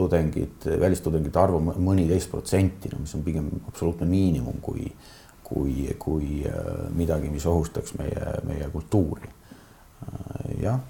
[0.00, 4.86] tudengid, välistudengite arvu mõniteist protsenti, no mis on pigem absoluutne miinimum, kui,
[5.46, 9.30] kui, kui äh, midagi, mis ohustaks meie, meie kultuuri.
[10.06, 10.80] Äh, jah,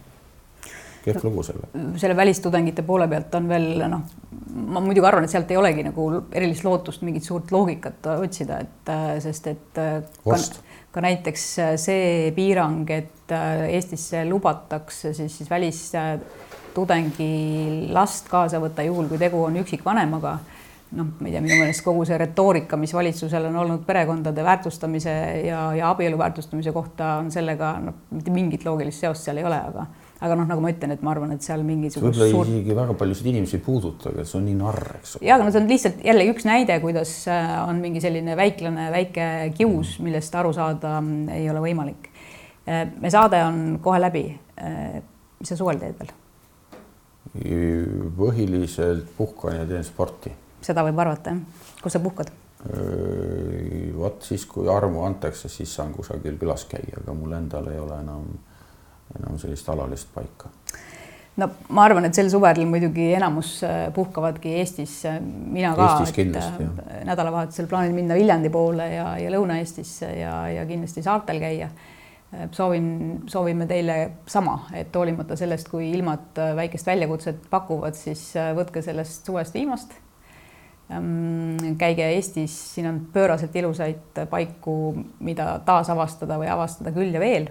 [1.04, 1.70] kehv lugu selle.
[2.00, 4.02] selle välistudengite poole pealt on veel noh,
[4.70, 8.92] ma muidugi arvan, et sealt ei olegi nagu erilist lootust mingit suurt loogikat otsida, et
[8.92, 10.40] äh, sest et ka,
[10.92, 11.48] ka näiteks
[11.80, 15.84] see piirang, et Eestisse lubatakse siis, siis välis
[16.74, 20.38] tudengi last kaasa võtta, juhul kui tegu on üksikvanemaga.
[20.90, 25.12] noh, ma ei tea, minu meelest kogu see retoorika, mis valitsusel on olnud perekondade väärtustamise
[25.46, 29.60] ja, ja abielu väärtustamise kohta, on sellega noh, mitte mingit loogilist seost seal ei ole,
[29.70, 29.86] aga
[30.20, 32.50] aga noh, nagu ma ütlen, et ma arvan, et seal mingisugust võib-olla suur...
[32.52, 35.26] isegi väga paljusid inimesi ei puuduta, aga see on nii narr, eks ole.
[35.28, 38.90] ja, aga no see on lihtsalt jällegi üks näide, kuidas äh, on mingi selline väiklane
[38.92, 42.10] väike kius, millest aru saada mm, ei ole võimalik.
[42.68, 44.26] Äh, me saade on kohe läbi.
[44.60, 45.00] Äh,
[45.40, 46.12] mis sa suvel teed veel?
[48.16, 50.32] Põhiliselt puhkan ja teen sporti.
[50.62, 51.66] seda võib arvata, jah.
[51.82, 52.32] kus sa puhkad?
[53.96, 57.96] vot siis, kui armu antakse, siis saan kusagil külas käia, aga mul endal ei ole
[58.02, 58.26] enam,
[59.16, 60.50] enam sellist alalist paika.
[61.40, 66.02] no ma arvan, et sel suvel muidugi enamus äh, puhkavadki Eestis, mina ka.
[66.02, 71.99] Äh, nädalavahetusel plaanin minna Viljandi poole ja, ja Lõuna-Eestisse ja, ja kindlasti saartel käia Äh,
[72.52, 78.52] soovin, soovime teile sama, et hoolimata sellest, kui ilmad äh, väikest väljakutset pakuvad, siis äh,
[78.56, 79.94] võtke sellest suvest viimast.
[80.90, 84.76] Ähm, käige Eestis, siin on pööraselt ilusaid paiku,
[85.26, 87.50] mida taasavastada või avastada küll ja veel.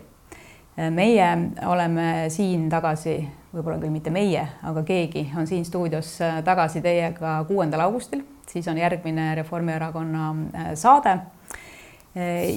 [0.95, 1.25] meie
[1.67, 3.17] oleme siin tagasi,
[3.51, 6.13] võib-olla küll mitte meie, aga keegi on siin stuudios
[6.47, 10.29] tagasi teiega kuuendal augustil, siis on järgmine Reformierakonna
[10.79, 11.17] saade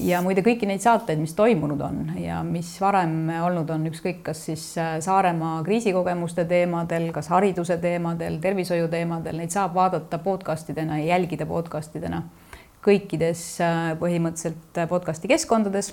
[0.07, 4.45] ja muide, kõiki neid saateid, mis toimunud on ja mis varem olnud on, ükskõik kas
[4.49, 11.13] siis äh, Saaremaa kriisikogemuste teemadel, kas hariduse teemadel, tervishoiu teemadel, neid saab vaadata podcastidena ja
[11.13, 12.23] jälgida podcastidena
[12.83, 15.93] kõikides äh, põhimõtteliselt podcasti keskkondades.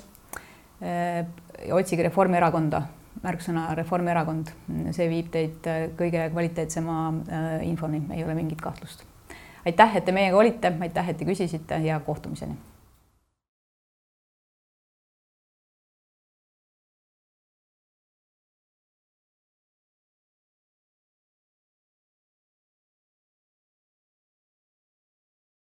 [0.79, 1.27] Äh,
[1.75, 2.81] otsige Reformierakonda,
[3.25, 4.53] märksõna Reformierakond,
[4.95, 5.67] see viib teid
[5.99, 7.01] kõige kvaliteetsema
[7.67, 9.03] infoni, ei ole mingit kahtlust.
[9.67, 12.55] aitäh, et te meiega olite, aitäh, et te küsisite ja kohtumiseni